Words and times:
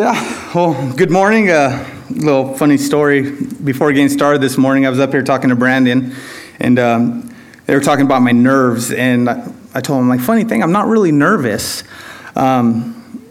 Yeah, 0.00 0.52
well, 0.54 0.92
good 0.96 1.10
morning. 1.10 1.50
A 1.50 1.52
uh, 1.52 1.86
little 2.08 2.54
funny 2.54 2.78
story. 2.78 3.32
Before 3.32 3.92
getting 3.92 4.08
started 4.08 4.40
this 4.40 4.56
morning, 4.56 4.86
I 4.86 4.88
was 4.88 4.98
up 4.98 5.10
here 5.10 5.20
talking 5.20 5.50
to 5.50 5.56
Brandon, 5.56 6.16
and 6.58 6.78
um, 6.78 7.34
they 7.66 7.74
were 7.74 7.82
talking 7.82 8.06
about 8.06 8.22
my 8.22 8.30
nerves. 8.30 8.92
And 8.92 9.28
I, 9.28 9.52
I 9.74 9.82
told 9.82 10.00
him, 10.00 10.08
like, 10.08 10.20
funny 10.20 10.44
thing, 10.44 10.62
I'm 10.62 10.72
not 10.72 10.86
really 10.86 11.12
nervous. 11.12 11.84
Um, 12.34 13.26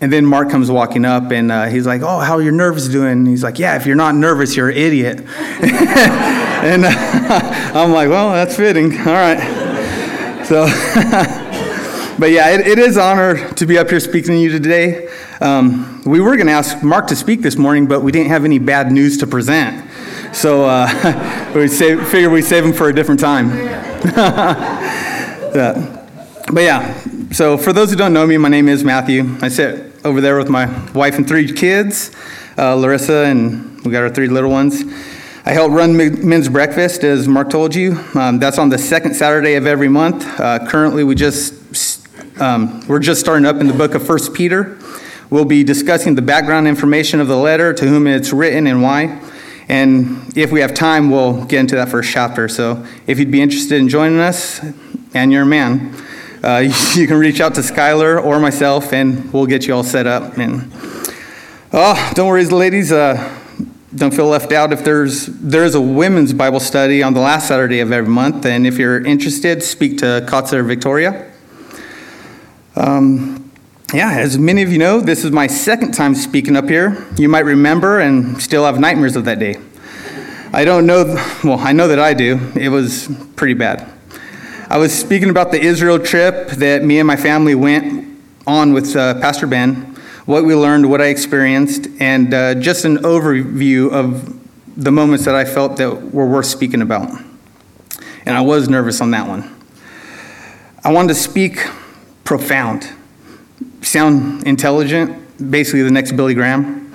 and 0.00 0.12
then 0.12 0.24
Mark 0.26 0.48
comes 0.48 0.70
walking 0.70 1.04
up, 1.04 1.32
and 1.32 1.50
uh, 1.50 1.64
he's 1.66 1.88
like, 1.88 2.02
"Oh, 2.02 2.20
how 2.20 2.34
are 2.34 2.42
your 2.42 2.52
nerves 2.52 2.88
doing?" 2.88 3.10
And 3.10 3.26
he's 3.26 3.42
like, 3.42 3.58
"Yeah, 3.58 3.74
if 3.74 3.84
you're 3.84 3.96
not 3.96 4.14
nervous, 4.14 4.54
you're 4.54 4.68
an 4.68 4.76
idiot." 4.76 5.18
and 5.60 6.84
uh, 6.84 6.90
I'm 7.74 7.90
like, 7.90 8.10
"Well, 8.10 8.30
that's 8.30 8.54
fitting. 8.54 8.96
All 8.96 9.06
right." 9.06 10.44
So. 10.46 10.66
but 12.16 12.30
yeah, 12.30 12.50
it, 12.50 12.64
it 12.64 12.78
is 12.78 12.96
an 12.96 13.02
honor 13.02 13.52
to 13.54 13.66
be 13.66 13.76
up 13.76 13.90
here 13.90 13.98
speaking 13.98 14.34
to 14.34 14.38
you 14.38 14.50
today. 14.50 15.07
Um, 15.40 16.02
we 16.04 16.20
were 16.20 16.36
going 16.36 16.48
to 16.48 16.52
ask 16.52 16.82
Mark 16.82 17.06
to 17.08 17.16
speak 17.16 17.42
this 17.42 17.56
morning, 17.56 17.86
but 17.86 18.00
we 18.00 18.10
didn't 18.10 18.28
have 18.28 18.44
any 18.44 18.58
bad 18.58 18.90
news 18.90 19.18
to 19.18 19.26
present. 19.26 19.88
So 20.34 20.64
uh, 20.64 21.52
we 21.54 21.68
save, 21.68 22.08
figured 22.08 22.32
we'd 22.32 22.42
save 22.42 22.64
him 22.64 22.72
for 22.72 22.88
a 22.88 22.94
different 22.94 23.20
time. 23.20 23.50
but 26.52 26.60
yeah, 26.62 27.00
so 27.30 27.56
for 27.56 27.72
those 27.72 27.90
who 27.90 27.96
don't 27.96 28.12
know 28.12 28.26
me, 28.26 28.36
my 28.36 28.48
name 28.48 28.68
is 28.68 28.82
Matthew. 28.82 29.36
I 29.40 29.48
sit 29.48 29.94
over 30.04 30.20
there 30.20 30.36
with 30.36 30.48
my 30.48 30.66
wife 30.92 31.16
and 31.16 31.26
three 31.26 31.52
kids, 31.52 32.10
uh, 32.56 32.74
Larissa, 32.74 33.26
and 33.26 33.80
we 33.84 33.92
got 33.92 34.02
our 34.02 34.10
three 34.10 34.28
little 34.28 34.50
ones. 34.50 34.82
I 35.44 35.52
help 35.52 35.72
run 35.72 35.96
men's 35.96 36.48
breakfast, 36.48 37.04
as 37.04 37.28
Mark 37.28 37.48
told 37.48 37.74
you. 37.74 38.04
Um, 38.14 38.38
that's 38.38 38.58
on 38.58 38.70
the 38.70 38.76
second 38.76 39.14
Saturday 39.14 39.54
of 39.54 39.66
every 39.66 39.88
month. 39.88 40.26
Uh, 40.38 40.66
currently, 40.66 41.04
we 41.04 41.14
just 41.14 41.54
um, 42.40 42.86
we're 42.86 42.98
just 42.98 43.20
starting 43.20 43.46
up 43.46 43.56
in 43.56 43.66
the 43.66 43.72
book 43.72 43.94
of 43.94 44.06
First 44.06 44.34
Peter. 44.34 44.78
We'll 45.30 45.44
be 45.44 45.62
discussing 45.62 46.14
the 46.14 46.22
background 46.22 46.66
information 46.66 47.20
of 47.20 47.28
the 47.28 47.36
letter, 47.36 47.74
to 47.74 47.86
whom 47.86 48.06
it's 48.06 48.32
written, 48.32 48.66
and 48.66 48.82
why. 48.82 49.20
And 49.68 50.36
if 50.36 50.50
we 50.50 50.60
have 50.60 50.72
time, 50.72 51.10
we'll 51.10 51.44
get 51.44 51.60
into 51.60 51.76
that 51.76 51.90
first 51.90 52.10
chapter. 52.10 52.48
So 52.48 52.86
if 53.06 53.18
you'd 53.18 53.30
be 53.30 53.42
interested 53.42 53.78
in 53.78 53.90
joining 53.90 54.20
us, 54.20 54.60
and 55.12 55.30
you're 55.30 55.42
a 55.42 55.46
man, 55.46 55.94
uh, 56.42 56.58
you 56.94 57.06
can 57.06 57.18
reach 57.18 57.40
out 57.40 57.54
to 57.56 57.60
Skylar 57.60 58.24
or 58.24 58.40
myself, 58.40 58.92
and 58.92 59.30
we'll 59.32 59.46
get 59.46 59.66
you 59.66 59.74
all 59.74 59.84
set 59.84 60.06
up. 60.06 60.38
And 60.38 60.72
oh, 61.72 62.12
don't 62.14 62.28
worry, 62.28 62.46
ladies. 62.46 62.90
Uh, 62.90 63.38
don't 63.94 64.14
feel 64.14 64.26
left 64.26 64.52
out 64.52 64.72
if 64.72 64.84
there's 64.84 65.26
there's 65.26 65.74
a 65.74 65.80
women's 65.80 66.32
Bible 66.32 66.60
study 66.60 67.02
on 67.02 67.14
the 67.14 67.20
last 67.20 67.48
Saturday 67.48 67.80
of 67.80 67.92
every 67.92 68.10
month, 68.10 68.46
and 68.46 68.66
if 68.66 68.78
you're 68.78 69.04
interested, 69.04 69.62
speak 69.62 69.98
to 69.98 70.26
Katza 70.28 70.54
or 70.54 70.62
Victoria. 70.62 71.30
Um, 72.76 73.37
yeah, 73.94 74.18
as 74.18 74.38
many 74.38 74.62
of 74.62 74.70
you 74.70 74.76
know, 74.76 75.00
this 75.00 75.24
is 75.24 75.30
my 75.30 75.46
second 75.46 75.92
time 75.92 76.14
speaking 76.14 76.56
up 76.56 76.68
here. 76.68 77.06
You 77.16 77.26
might 77.30 77.46
remember 77.46 78.00
and 78.00 78.40
still 78.40 78.66
have 78.66 78.78
nightmares 78.78 79.16
of 79.16 79.24
that 79.24 79.38
day. 79.38 79.56
I 80.52 80.66
don't 80.66 80.84
know, 80.84 81.04
well, 81.42 81.58
I 81.58 81.72
know 81.72 81.88
that 81.88 81.98
I 81.98 82.12
do. 82.12 82.38
It 82.54 82.68
was 82.68 83.08
pretty 83.34 83.54
bad. 83.54 83.90
I 84.68 84.76
was 84.76 84.92
speaking 84.92 85.30
about 85.30 85.52
the 85.52 85.60
Israel 85.60 85.98
trip 85.98 86.50
that 86.50 86.84
me 86.84 86.98
and 86.98 87.06
my 87.06 87.16
family 87.16 87.54
went 87.54 88.20
on 88.46 88.74
with 88.74 88.94
uh, 88.94 89.14
Pastor 89.20 89.46
Ben, 89.46 89.96
what 90.26 90.44
we 90.44 90.54
learned, 90.54 90.90
what 90.90 91.00
I 91.00 91.06
experienced, 91.06 91.88
and 91.98 92.34
uh, 92.34 92.56
just 92.56 92.84
an 92.84 92.98
overview 92.98 93.90
of 93.90 94.38
the 94.76 94.92
moments 94.92 95.24
that 95.24 95.34
I 95.34 95.46
felt 95.46 95.78
that 95.78 96.12
were 96.12 96.26
worth 96.26 96.46
speaking 96.46 96.82
about. 96.82 97.08
And 98.26 98.36
I 98.36 98.42
was 98.42 98.68
nervous 98.68 99.00
on 99.00 99.12
that 99.12 99.26
one. 99.26 99.56
I 100.84 100.92
wanted 100.92 101.08
to 101.08 101.14
speak 101.14 101.66
profound 102.24 102.92
sound 103.82 104.46
intelligent, 104.46 105.50
basically 105.50 105.82
the 105.82 105.90
next 105.90 106.12
Billy 106.12 106.34
Graham. 106.34 106.92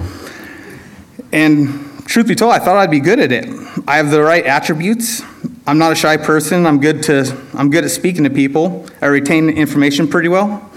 And 1.31 2.05
truth 2.05 2.27
be 2.27 2.35
told, 2.35 2.53
I 2.53 2.59
thought 2.59 2.77
I'd 2.77 2.91
be 2.91 2.99
good 2.99 3.19
at 3.19 3.31
it. 3.31 3.45
I 3.87 3.97
have 3.97 4.11
the 4.11 4.21
right 4.21 4.45
attributes. 4.45 5.21
I'm 5.65 5.77
not 5.77 5.91
a 5.91 5.95
shy 5.95 6.17
person. 6.17 6.65
I'm 6.65 6.79
good 6.79 7.03
to 7.03 7.41
I'm 7.53 7.69
good 7.69 7.85
at 7.85 7.91
speaking 7.91 8.23
to 8.25 8.29
people. 8.29 8.85
I 9.01 9.07
retain 9.07 9.49
information 9.49 10.07
pretty 10.07 10.27
well. 10.27 10.69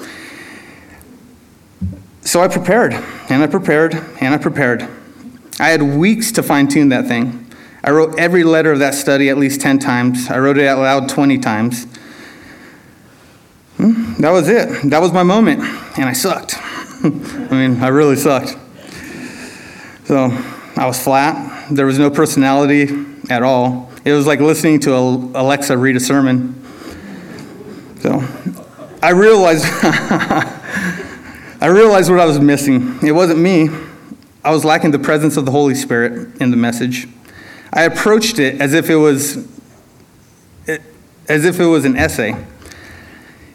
So 2.22 2.40
I 2.40 2.48
prepared, 2.48 2.92
and 2.92 3.42
I 3.42 3.46
prepared, 3.46 3.94
and 4.20 4.34
I 4.34 4.38
prepared. 4.38 4.88
I 5.60 5.68
had 5.68 5.82
weeks 5.82 6.32
to 6.32 6.42
fine 6.42 6.68
tune 6.68 6.88
that 6.88 7.06
thing. 7.06 7.46
I 7.84 7.90
wrote 7.90 8.18
every 8.18 8.42
letter 8.42 8.72
of 8.72 8.80
that 8.80 8.94
study 8.94 9.28
at 9.30 9.38
least 9.38 9.60
10 9.60 9.78
times. 9.78 10.28
I 10.28 10.38
wrote 10.38 10.58
it 10.58 10.66
out 10.66 10.78
loud 10.78 11.08
20 11.08 11.38
times. 11.38 11.86
That 14.20 14.30
was 14.30 14.48
it. 14.48 14.90
That 14.90 15.00
was 15.00 15.12
my 15.12 15.22
moment. 15.22 15.60
And 15.98 16.04
I 16.04 16.12
sucked. 16.12 16.54
I 17.04 17.48
mean, 17.50 17.82
I 17.82 17.88
really 17.88 18.16
sucked. 18.16 18.56
So 20.04 20.30
I 20.76 20.86
was 20.86 21.02
flat. 21.02 21.68
There 21.70 21.86
was 21.86 21.98
no 21.98 22.10
personality 22.10 22.88
at 23.28 23.42
all. 23.42 23.90
It 24.04 24.12
was 24.12 24.26
like 24.26 24.40
listening 24.40 24.80
to 24.80 24.94
Alexa 24.94 25.76
read 25.76 25.96
a 25.96 26.00
sermon. 26.00 26.62
So 28.00 28.22
I 29.02 29.10
realized 29.10 29.64
I 31.60 31.66
realized 31.66 32.10
what 32.10 32.20
I 32.20 32.26
was 32.26 32.38
missing. 32.38 32.98
It 33.02 33.12
wasn't 33.12 33.40
me. 33.40 33.68
I 34.44 34.52
was 34.52 34.64
lacking 34.64 34.92
the 34.92 34.98
presence 34.98 35.36
of 35.36 35.44
the 35.44 35.50
Holy 35.50 35.74
Spirit 35.74 36.40
in 36.40 36.50
the 36.50 36.56
message. 36.56 37.08
I 37.72 37.82
approached 37.82 38.38
it 38.38 38.60
as 38.60 38.74
if 38.74 38.90
it 38.90 38.96
was 38.96 39.48
as 41.28 41.44
if 41.44 41.58
it 41.58 41.66
was 41.66 41.84
an 41.84 41.96
essay. 41.96 42.36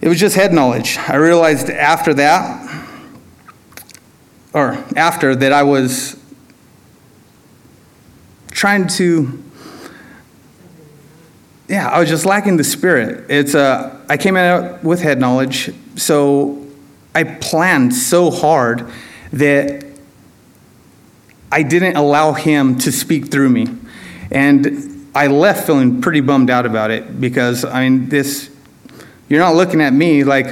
It 0.02 0.08
was 0.08 0.20
just 0.20 0.36
head 0.36 0.52
knowledge. 0.52 0.98
I 0.98 1.16
realized 1.16 1.70
after 1.70 2.16
that, 2.16 2.88
or 4.52 4.84
after 4.96 5.36
that, 5.36 5.54
I 5.54 5.62
was 5.62 6.20
trying 8.50 8.88
to, 8.88 9.44
yeah, 11.68 11.88
I 11.88 12.00
was 12.00 12.10
just 12.10 12.26
lacking 12.26 12.58
the 12.58 12.64
spirit. 12.64 13.30
It's 13.30 13.54
uh, 13.54 14.04
I 14.10 14.18
came 14.18 14.36
out 14.36 14.84
with 14.84 15.02
head 15.02 15.20
knowledge, 15.20 15.72
so 15.96 16.66
I 17.14 17.24
planned 17.24 17.94
so 17.94 18.32
hard 18.32 18.90
that 19.32 19.86
I 21.52 21.64
didn't 21.64 21.96
allow 21.96 22.34
him 22.34 22.78
to 22.80 22.92
speak 22.92 23.30
through 23.32 23.50
me. 23.50 23.68
And 24.32 25.10
I 25.14 25.28
left 25.28 25.68
feeling 25.68 26.02
pretty 26.02 26.22
bummed 26.22 26.50
out 26.50 26.66
about 26.66 26.90
it 26.90 27.22
because, 27.22 27.64
I 27.66 27.88
mean, 27.88 28.10
this 28.10 28.51
you're 29.32 29.40
not 29.40 29.56
looking 29.56 29.80
at 29.80 29.94
me 29.94 30.26
like, 30.26 30.48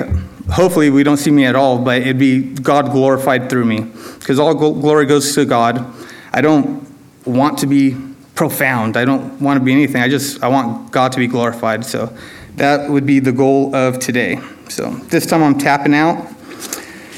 hopefully, 0.50 0.90
we 0.90 1.04
don't 1.04 1.18
see 1.18 1.32
me 1.32 1.46
at 1.46 1.54
all, 1.54 1.80
but 1.80 2.02
it'd 2.02 2.18
be 2.18 2.42
God 2.42 2.94
glorified 2.94 3.50
through 3.50 3.66
me. 3.66 3.82
Because 3.82 4.40
all 4.40 4.54
glory 4.54 5.06
goes 5.06 5.36
to 5.36 5.44
God. 5.44 5.86
I 6.32 6.40
don't 6.40 6.88
want 7.26 7.58
to 7.58 7.68
be 7.68 7.98
profound. 8.36 8.96
I 8.96 9.04
don't 9.04 9.42
want 9.42 9.60
to 9.60 9.66
be 9.66 9.74
anything. 9.74 10.02
I 10.02 10.08
just 10.08 10.42
I 10.42 10.48
want 10.48 10.94
God 10.94 11.12
to 11.12 11.20
be 11.20 11.28
glorified. 11.28 11.84
So 11.84 12.16
that 12.56 12.90
would 12.90 13.06
be 13.06 13.20
the 13.20 13.34
goal 13.34 13.76
of 13.76 14.00
today. 14.00 14.40
So 14.70 14.92
this 15.10 15.26
time 15.26 15.44
I'm 15.44 15.58
tapping 15.58 15.94
out, 15.94 16.26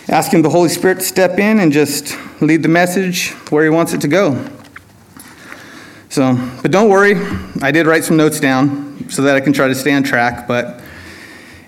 asking 0.10 0.42
the 0.42 0.50
Holy 0.50 0.70
Spirit 0.70 0.96
to 0.96 1.06
step 1.06 1.38
in 1.38 1.60
and 1.60 1.72
just 1.72 2.18
lead 2.42 2.64
the 2.64 2.70
message 2.70 3.34
where 3.52 3.64
He 3.64 3.70
wants 3.70 3.94
it 3.94 4.02
to 4.02 4.08
go. 4.08 4.50
So, 6.10 6.36
but 6.64 6.72
don't 6.72 6.90
worry, 6.90 7.18
I 7.62 7.70
did 7.70 7.86
write 7.86 8.04
some 8.04 8.18
notes 8.18 8.40
down 8.40 9.12
so 9.12 9.22
that 9.22 9.36
I 9.36 9.42
can 9.42 9.54
try 9.54 9.68
to 9.68 9.76
stay 9.76 9.94
on 9.94 10.02
track. 10.02 10.48
But 10.48 10.82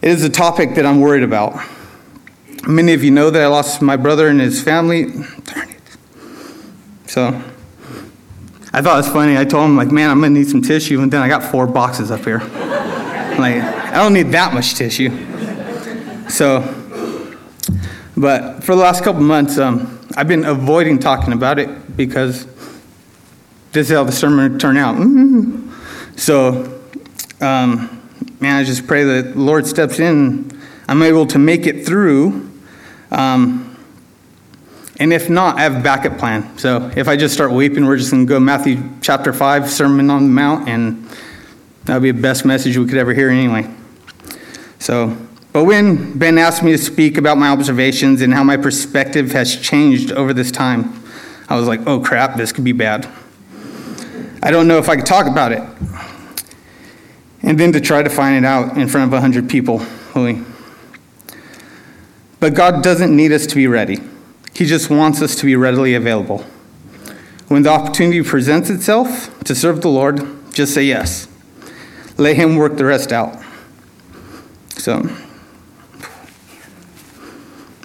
it 0.03 0.09
is 0.09 0.25
a 0.25 0.30
topic 0.30 0.75
that 0.75 0.86
I'm 0.86 1.00
worried 1.00 1.24
about. 1.24 1.58
Many 2.68 2.91
of 2.94 3.06
you 3.06 3.12
know 3.12 3.30
that 3.30 3.41
I 3.41 3.47
lost 3.47 3.81
my 3.81 3.96
brother 3.96 4.28
and 4.28 4.41
his 4.41 4.62
family. 4.62 5.06
Darn 5.06 5.69
it. 5.69 5.81
So 7.06 7.28
I 8.74 8.81
thought 8.81 8.96
it 8.96 9.06
was 9.06 9.08
funny. 9.08 9.38
I 9.38 9.46
told 9.46 9.63
him, 9.63 9.78
like, 9.78 9.94
man, 9.94 10.09
I'm 10.09 10.19
going 10.19 10.34
to 10.34 10.40
need 10.42 10.50
some 10.50 10.62
tissue. 10.62 11.02
And 11.02 11.09
then 11.09 11.22
I 11.22 11.30
got 11.30 11.50
four 11.50 11.68
boxes 11.68 12.12
up 12.12 12.25
here. 12.25 12.40
like, 13.40 13.62
I 13.63 13.94
don't 13.94 14.12
need 14.12 14.34
that 14.34 14.53
much 14.53 14.75
tissue. 14.75 15.09
So, 16.30 16.59
but 18.18 18.62
for 18.62 18.75
the 18.75 18.81
last 18.81 19.06
couple 19.06 19.22
months, 19.22 19.58
um, 19.58 20.06
I've 20.18 20.28
been 20.28 20.44
avoiding 20.44 21.00
talking 21.00 21.31
about 21.31 21.60
it 21.60 21.95
because 21.95 22.45
this 23.72 23.89
is 23.89 23.95
how 23.95 24.04
the 24.04 24.12
sermon 24.12 24.60
turned 24.60 24.77
out. 24.77 24.98
Mm-hmm. 24.98 25.69
So, 26.16 26.80
um, 27.42 28.02
man, 28.44 28.57
I 28.57 28.66
just 28.66 28.88
pray 28.88 29.06
that 29.06 29.36
the 29.36 29.40
Lord 29.40 29.66
steps 29.66 30.00
in. 30.00 30.51
I'm 30.90 31.01
able 31.01 31.25
to 31.28 31.40
make 31.40 31.66
it 31.66 31.86
through. 31.86 32.51
Um, 33.10 33.78
and 35.00 35.13
if 35.13 35.30
not, 35.30 35.57
I 35.57 35.62
have 35.62 35.78
a 35.78 35.80
backup 35.80 36.18
plan. 36.18 36.57
So 36.57 36.92
if 36.98 37.07
I 37.07 37.16
just 37.16 37.34
start 37.34 37.54
weeping, 37.54 37.86
we're 37.86 37.95
just 37.95 38.12
going 38.12 38.28
to 38.28 38.30
go 38.30 38.42
Matthew 38.42 38.84
chapter 39.00 39.31
5, 39.31 39.69
Sermon 39.69 40.10
on 40.10 40.24
the 40.24 40.30
Mount, 40.30 40.68
and 40.68 41.10
that'll 41.86 42.01
be 42.01 42.12
the 42.12 42.22
best 42.22 42.44
message 42.44 42.75
we 42.75 42.86
could 42.86 42.98
ever 42.98 43.13
hear 43.13 43.30
anyway. 43.30 43.74
So, 44.78 45.16
but 45.54 45.63
when 45.63 46.19
Ben 46.19 46.38
asked 46.38 46.63
me 46.63 46.74
to 46.74 46.78
speak 46.78 47.18
about 47.18 47.38
my 47.38 47.48
observations 47.48 48.22
and 48.22 48.34
how 48.34 48.44
my 48.44 48.57
perspective 48.57 49.31
has 49.31 49.56
changed 49.56 50.12
over 50.12 50.34
this 50.34 50.51
time, 50.51 51.01
I 51.48 51.56
was 51.56 51.66
like, 51.66 51.80
oh 51.88 52.01
crap, 52.01 52.36
this 52.36 52.51
could 52.51 52.66
be 52.66 52.74
bad. 52.74 53.07
I 54.44 54.51
don't 54.51 54.68
know 54.68 54.80
if 54.80 54.89
I 54.89 54.98
could 54.98 55.06
talk 55.06 55.28
about 55.28 55.54
it 55.54 55.63
and 57.44 57.60
then 57.60 57.72
to 57.74 57.81
try 57.81 58.01
to 58.01 58.10
find 58.10 58.44
it 58.44 58.48
out 58.48 58.78
in 58.78 58.88
front 58.88 59.07
of 59.07 59.12
100 59.12 59.50
people. 59.50 59.80
Holy. 60.13 60.42
But 62.40 62.54
God 62.54 62.84
doesn't 62.84 63.16
need 63.16 63.31
us 63.31 63.45
to 63.48 63.56
be 63.56 63.68
ready. 63.68 64.00
He 64.54 64.66
just 64.66 64.90
wants 64.90 65.22
us 65.22 65.36
to 65.36 65.45
be 65.45 65.56
readily 65.56 65.94
available. 65.94 66.40
When 67.48 67.63
the 67.63 67.69
opportunity 67.69 68.24
presents 68.24 68.69
itself 68.69 69.38
to 69.44 69.54
serve 69.54 69.81
the 69.81 69.90
Lord, 69.90 70.22
just 70.54 70.74
say 70.74 70.84
yes. 70.84 71.28
Let 72.18 72.36
Him 72.36 72.56
work 72.56 72.78
the 72.78 72.86
rest 72.86 73.12
out. 73.12 73.38
So, 74.69 75.10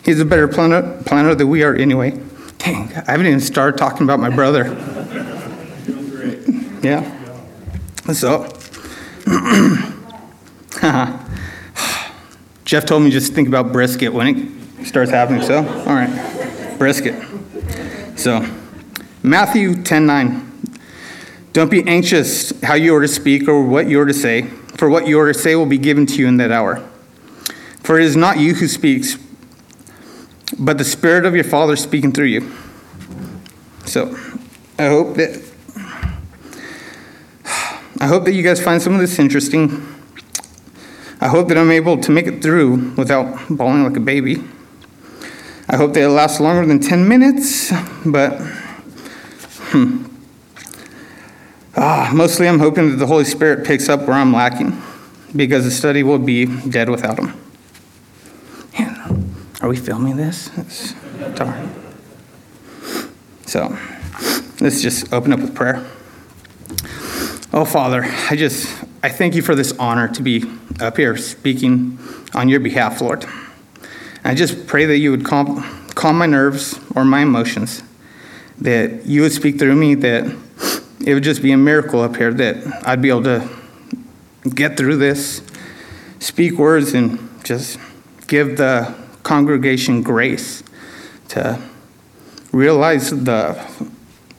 He's 0.04 0.20
a 0.20 0.24
better 0.24 0.48
planner, 0.48 1.02
planner 1.04 1.34
than 1.34 1.48
we 1.48 1.62
are 1.62 1.74
anyway. 1.74 2.18
Dang, 2.58 2.92
I 2.94 3.10
haven't 3.10 3.26
even 3.26 3.40
started 3.40 3.76
talking 3.76 4.02
about 4.02 4.20
my 4.20 4.30
brother. 4.30 4.64
Yeah. 6.82 7.14
So, 8.12 8.57
Jeff 12.64 12.86
told 12.86 13.02
me 13.02 13.10
just 13.10 13.34
think 13.34 13.46
about 13.46 13.72
brisket 13.72 14.12
when 14.12 14.58
it 14.80 14.86
starts 14.86 15.10
happening. 15.10 15.42
So, 15.42 15.58
all 15.58 15.94
right, 15.94 16.76
brisket. 16.78 17.14
So, 18.16 18.46
Matthew 19.22 19.82
10 19.82 20.06
9. 20.06 20.44
Don't 21.52 21.70
be 21.70 21.86
anxious 21.86 22.58
how 22.62 22.74
you 22.74 22.94
are 22.94 23.02
to 23.02 23.08
speak 23.08 23.48
or 23.48 23.62
what 23.62 23.88
you 23.88 24.00
are 24.00 24.06
to 24.06 24.14
say, 24.14 24.42
for 24.76 24.88
what 24.88 25.06
you 25.06 25.20
are 25.20 25.30
to 25.30 25.38
say 25.38 25.54
will 25.56 25.66
be 25.66 25.78
given 25.78 26.06
to 26.06 26.14
you 26.14 26.26
in 26.26 26.38
that 26.38 26.52
hour. 26.52 26.88
For 27.82 27.98
it 27.98 28.04
is 28.04 28.16
not 28.16 28.38
you 28.38 28.54
who 28.54 28.68
speaks, 28.68 29.18
but 30.58 30.78
the 30.78 30.84
Spirit 30.84 31.26
of 31.26 31.34
your 31.34 31.44
Father 31.44 31.76
speaking 31.76 32.12
through 32.12 32.26
you. 32.26 32.52
So, 33.84 34.16
I 34.78 34.86
hope 34.86 35.16
that 35.16 35.47
I 38.00 38.06
hope 38.06 38.24
that 38.26 38.32
you 38.32 38.44
guys 38.44 38.62
find 38.62 38.80
some 38.80 38.94
of 38.94 39.00
this 39.00 39.18
interesting. 39.18 39.84
I 41.20 41.26
hope 41.26 41.48
that 41.48 41.58
I'm 41.58 41.72
able 41.72 41.98
to 41.98 42.12
make 42.12 42.28
it 42.28 42.42
through 42.42 42.94
without 42.94 43.48
bawling 43.50 43.82
like 43.82 43.96
a 43.96 44.00
baby. 44.00 44.44
I 45.68 45.76
hope 45.76 45.94
that 45.94 46.02
it 46.04 46.08
lasts 46.08 46.38
longer 46.38 46.64
than 46.64 46.78
10 46.78 47.08
minutes, 47.08 47.72
but 48.06 48.38
hmm. 49.70 50.06
ah, 51.76 52.12
mostly 52.14 52.48
I'm 52.48 52.60
hoping 52.60 52.90
that 52.90 52.96
the 52.96 53.06
Holy 53.08 53.24
Spirit 53.24 53.66
picks 53.66 53.88
up 53.88 54.02
where 54.02 54.16
I'm 54.16 54.32
lacking 54.32 54.80
because 55.34 55.64
the 55.64 55.72
study 55.72 56.04
will 56.04 56.20
be 56.20 56.46
dead 56.46 56.88
without 56.88 57.18
Him. 57.18 57.34
Man, 58.78 59.34
are 59.60 59.68
we 59.68 59.76
filming 59.76 60.16
this? 60.16 60.56
It's 60.56 60.94
darn. 61.34 61.74
So 63.44 63.76
let's 64.60 64.80
just 64.82 65.12
open 65.12 65.32
up 65.32 65.40
with 65.40 65.54
prayer. 65.56 65.84
Oh, 67.50 67.64
Father, 67.64 68.04
I 68.04 68.36
just, 68.36 68.84
I 69.02 69.08
thank 69.08 69.34
you 69.34 69.40
for 69.40 69.54
this 69.54 69.72
honor 69.78 70.06
to 70.08 70.22
be 70.22 70.44
up 70.80 70.98
here 70.98 71.16
speaking 71.16 71.98
on 72.34 72.50
your 72.50 72.60
behalf, 72.60 73.00
Lord. 73.00 73.24
I 74.22 74.34
just 74.34 74.66
pray 74.66 74.84
that 74.84 74.98
you 74.98 75.10
would 75.10 75.24
calm, 75.24 75.62
calm 75.94 76.18
my 76.18 76.26
nerves 76.26 76.78
or 76.94 77.06
my 77.06 77.20
emotions, 77.22 77.82
that 78.60 79.06
you 79.06 79.22
would 79.22 79.32
speak 79.32 79.58
through 79.58 79.76
me, 79.76 79.94
that 79.94 80.26
it 81.06 81.14
would 81.14 81.22
just 81.22 81.40
be 81.40 81.50
a 81.52 81.56
miracle 81.56 82.02
up 82.02 82.16
here, 82.16 82.34
that 82.34 82.86
I'd 82.86 83.00
be 83.00 83.08
able 83.08 83.22
to 83.22 83.48
get 84.54 84.76
through 84.76 84.98
this, 84.98 85.40
speak 86.18 86.58
words, 86.58 86.92
and 86.92 87.30
just 87.44 87.78
give 88.26 88.58
the 88.58 88.94
congregation 89.22 90.02
grace 90.02 90.62
to 91.28 91.58
realize 92.52 93.08
the 93.08 93.54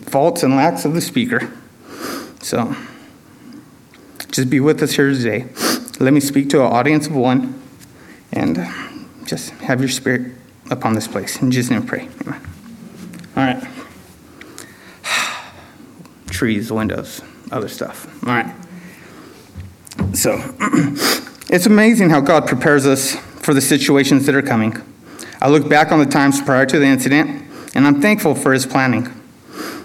faults 0.01 0.43
and 0.43 0.55
lacks 0.55 0.85
of 0.85 0.93
the 0.93 1.01
speaker. 1.01 1.51
So, 2.43 2.75
just 4.31 4.49
be 4.49 4.59
with 4.59 4.81
us 4.81 4.93
here 4.93 5.11
today. 5.11 5.47
Let 5.99 6.13
me 6.13 6.19
speak 6.19 6.49
to 6.51 6.61
an 6.61 6.71
audience 6.71 7.07
of 7.07 7.15
one 7.15 7.61
and 8.31 8.57
uh, 8.59 8.71
just 9.25 9.49
have 9.51 9.79
your 9.79 9.89
spirit 9.89 10.33
upon 10.69 10.93
this 10.93 11.07
place. 11.07 11.41
In 11.41 11.51
Jesus' 11.51 11.71
name, 11.71 11.85
pray. 11.85 12.07
Amen. 12.25 12.41
All 13.35 13.43
right. 13.43 13.67
Trees, 16.29 16.71
windows, 16.71 17.21
other 17.51 17.67
stuff. 17.67 18.05
All 18.25 18.33
right. 18.33 18.55
So, 20.13 20.33
it's 21.49 21.65
amazing 21.65 22.09
how 22.09 22.21
God 22.21 22.47
prepares 22.47 22.85
us 22.85 23.15
for 23.15 23.53
the 23.53 23.61
situations 23.61 24.25
that 24.25 24.35
are 24.35 24.41
coming. 24.41 24.77
I 25.41 25.49
look 25.49 25.69
back 25.69 25.91
on 25.91 25.99
the 25.99 26.05
times 26.05 26.41
prior 26.41 26.65
to 26.65 26.79
the 26.79 26.85
incident, 26.85 27.45
and 27.75 27.85
I'm 27.85 28.01
thankful 28.01 28.35
for 28.35 28.53
his 28.53 28.65
planning. 28.65 29.07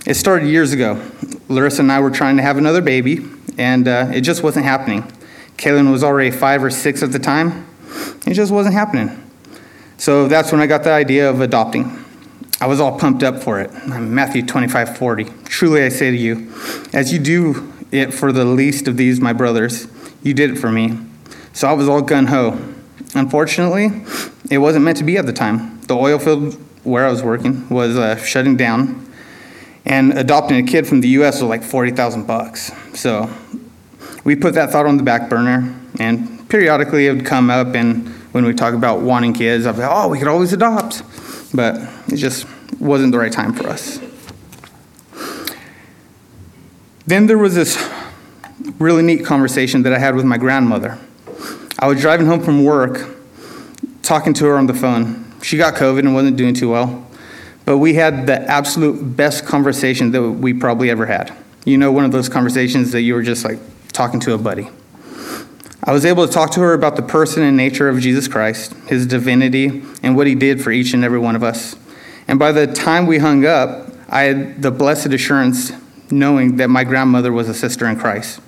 It 0.06 0.14
started 0.14 0.49
years 0.49 0.73
ago. 0.73 1.00
Larissa 1.49 1.82
and 1.82 1.93
I 1.93 2.00
were 2.00 2.11
trying 2.11 2.37
to 2.37 2.43
have 2.43 2.58
another 2.58 2.82
baby, 2.82 3.26
and 3.59 3.89
uh, 3.89 4.11
it 4.12 4.23
just 4.23 4.43
wasn't 4.43 4.67
happening. 4.67 5.03
Kaylin 5.56 5.91
was 5.91 6.03
already 6.03 6.31
five 6.31 6.62
or 6.65 6.71
six 6.71 7.03
at 7.03 7.12
the 7.12 7.19
time. 7.19 7.67
It 8.27 8.35
just 8.35 8.53
wasn't 8.53 8.75
happening. 8.75 9.21
So 9.97 10.29
that's 10.29 10.53
when 10.53 10.61
I 10.61 10.67
got 10.67 10.85
the 10.85 10.91
idea 10.91 11.31
of 11.31 11.41
adopting. 11.41 12.05
I 12.61 12.67
was 12.67 12.81
all 12.81 12.99
pumped 12.99 13.23
up 13.23 13.43
for 13.43 13.61
it. 13.61 13.71
Matthew 13.87 14.45
25 14.45 14.97
40. 14.97 15.25
Truly 15.45 15.83
I 15.83 15.89
say 15.89 16.11
to 16.11 16.17
you, 16.17 16.53
as 16.93 17.12
you 17.12 17.19
do 17.19 17.73
it 17.91 18.12
for 18.12 18.33
the 18.33 18.45
least 18.45 18.89
of 18.89 18.97
these, 18.97 19.21
my 19.21 19.33
brothers, 19.33 19.87
you 20.23 20.35
did 20.35 20.51
it 20.51 20.56
for 20.56 20.71
me. 20.71 20.99
So 21.53 21.69
I 21.69 21.73
was 21.73 21.89
all 21.89 22.03
gun 22.03 22.27
ho. 22.27 22.59
Unfortunately, 23.15 24.05
it 24.51 24.59
wasn't 24.59 24.85
meant 24.85 24.99
to 24.99 25.05
be 25.05 25.17
at 25.17 25.27
the 25.27 25.33
time. 25.33 25.81
The 25.83 25.95
oil 25.95 26.19
field 26.19 26.55
where 26.83 27.06
I 27.06 27.11
was 27.11 27.23
working 27.23 27.69
was 27.69 27.97
uh, 27.97 28.17
shutting 28.17 28.56
down, 28.56 29.06
and 29.85 30.17
adopting 30.19 30.57
a 30.57 30.63
kid 30.63 30.87
from 30.87 31.01
the 31.01 31.09
U.S. 31.09 31.41
was 31.41 31.49
like 31.49 31.63
40,000 31.63 32.27
bucks. 32.27 32.73
So 32.95 33.31
we 34.25 34.37
put 34.37 34.55
that 34.55 34.71
thought 34.71 34.87
on 34.87 34.97
the 34.97 35.03
back 35.03 35.29
burner, 35.29 35.75
and 35.99 36.49
periodically 36.49 37.07
it 37.07 37.13
would 37.13 37.27
come 37.27 37.51
up, 37.51 37.75
and 37.75 38.09
when 38.33 38.45
we 38.45 38.55
talk 38.55 38.75
about 38.75 39.01
wanting 39.01 39.35
kids, 39.35 39.67
I'd 39.67 39.77
be, 39.77 39.83
oh, 39.83 40.09
we 40.09 40.19
could 40.19 40.29
always 40.29 40.53
adopt. 40.53 41.03
But 41.55 41.77
it 42.09 42.17
just 42.17 42.47
wasn't 42.81 43.13
the 43.13 43.19
right 43.19 43.33
time 43.33 43.53
for 43.53 43.69
us. 43.69 44.01
Then 47.07 47.27
there 47.27 47.39
was 47.39 47.55
this 47.55 47.77
really 48.79 49.03
neat 49.03 49.25
conversation 49.25 49.83
that 49.83 49.93
I 49.93 49.99
had 49.99 50.17
with 50.17 50.25
my 50.25 50.39
grandmother. 50.39 50.99
I 51.79 51.87
was 51.87 52.01
driving 52.01 52.27
home 52.27 52.43
from 52.43 52.65
work, 52.65 53.15
talking 54.03 54.33
to 54.35 54.47
her 54.47 54.57
on 54.57 54.67
the 54.67 54.75
phone. 54.75 55.33
She 55.43 55.59
got 55.59 55.75
COVID 55.75 56.01
and 56.01 56.15
wasn't 56.15 56.37
doing 56.37 56.55
too 56.55 56.71
well. 56.71 57.07
But 57.65 57.79
we 57.79 57.95
had 57.95 58.27
the 58.27 58.41
absolute 58.43 59.17
best 59.17 59.47
conversation 59.47 60.11
that 60.13 60.23
we 60.23 60.53
probably 60.53 60.91
ever 60.91 61.07
had. 61.07 61.35
You 61.65 61.79
know, 61.79 61.91
one 61.93 62.05
of 62.05 62.13
those 62.13 62.29
conversations 62.29 62.93
that 62.93 63.03
you 63.03 63.15
were 63.15 63.23
just 63.23 63.45
like 63.45 63.59
talking 63.93 64.21
to 64.21 64.35
a 64.35 64.39
buddy. 64.39 64.69
I 65.83 65.93
was 65.93 66.05
able 66.05 66.27
to 66.27 66.33
talk 66.33 66.51
to 66.53 66.61
her 66.61 66.73
about 66.73 66.97
the 66.97 67.03
person 67.03 67.43
and 67.43 67.57
nature 67.57 67.89
of 67.89 68.01
Jesus 68.01 68.27
Christ, 68.27 68.73
his 68.89 69.07
divinity, 69.07 69.83
and 70.03 70.17
what 70.17 70.27
he 70.27 70.35
did 70.35 70.63
for 70.63 70.71
each 70.71 70.95
and 70.95 71.05
every 71.05 71.19
one 71.19 71.37
of 71.37 71.43
us. 71.43 71.77
And 72.27 72.39
by 72.39 72.53
the 72.53 72.67
time 72.67 73.07
we 73.07 73.19
hung 73.19 73.45
up, 73.45 73.91
I 74.09 74.23
had 74.23 74.63
the 74.63 74.71
blessed 74.71 75.06
assurance 75.06 75.73
knowing 76.11 76.56
that 76.56 76.69
my 76.69 76.85
grandmother 76.85 77.33
was 77.33 77.49
a 77.49 77.55
sister 77.55 77.87
in 77.87 77.99
Christ. 77.99 78.41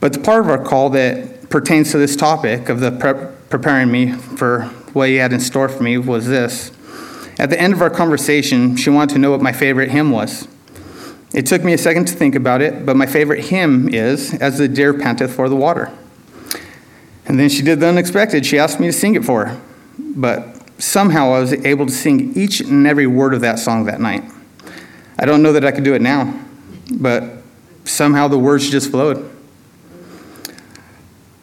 But 0.00 0.12
the 0.12 0.20
part 0.20 0.44
of 0.44 0.50
our 0.50 0.62
call 0.62 0.90
that 0.90 1.50
pertains 1.50 1.90
to 1.92 1.98
this 1.98 2.16
topic 2.16 2.68
of 2.68 2.80
the 2.80 2.92
prep, 2.92 3.50
preparing 3.50 3.90
me 3.90 4.12
for 4.12 4.64
what 4.92 5.08
he 5.08 5.16
had 5.16 5.32
in 5.32 5.40
store 5.40 5.68
for 5.68 5.82
me 5.82 5.98
was 5.98 6.26
this. 6.26 6.72
At 7.42 7.50
the 7.50 7.60
end 7.60 7.72
of 7.72 7.82
our 7.82 7.90
conversation, 7.90 8.76
she 8.76 8.88
wanted 8.88 9.14
to 9.14 9.18
know 9.18 9.32
what 9.32 9.40
my 9.40 9.50
favorite 9.50 9.90
hymn 9.90 10.12
was. 10.12 10.46
It 11.34 11.44
took 11.44 11.64
me 11.64 11.72
a 11.72 11.78
second 11.78 12.04
to 12.06 12.14
think 12.14 12.36
about 12.36 12.62
it, 12.62 12.86
but 12.86 12.94
my 12.94 13.04
favorite 13.04 13.46
hymn 13.46 13.92
is 13.92 14.32
As 14.34 14.58
the 14.58 14.68
Deer 14.68 14.94
Panteth 14.94 15.34
for 15.34 15.48
the 15.48 15.56
Water. 15.56 15.90
And 17.26 17.40
then 17.40 17.48
she 17.48 17.62
did 17.62 17.80
the 17.80 17.88
unexpected. 17.88 18.46
She 18.46 18.60
asked 18.60 18.78
me 18.78 18.86
to 18.86 18.92
sing 18.92 19.16
it 19.16 19.24
for 19.24 19.46
her. 19.46 19.60
But 19.98 20.80
somehow 20.80 21.32
I 21.32 21.40
was 21.40 21.52
able 21.52 21.86
to 21.86 21.90
sing 21.90 22.32
each 22.36 22.60
and 22.60 22.86
every 22.86 23.08
word 23.08 23.34
of 23.34 23.40
that 23.40 23.58
song 23.58 23.86
that 23.86 24.00
night. 24.00 24.22
I 25.18 25.24
don't 25.24 25.42
know 25.42 25.52
that 25.52 25.64
I 25.64 25.72
could 25.72 25.82
do 25.82 25.94
it 25.94 26.00
now, 26.00 26.40
but 26.92 27.24
somehow 27.84 28.28
the 28.28 28.38
words 28.38 28.70
just 28.70 28.92
flowed. 28.92 29.28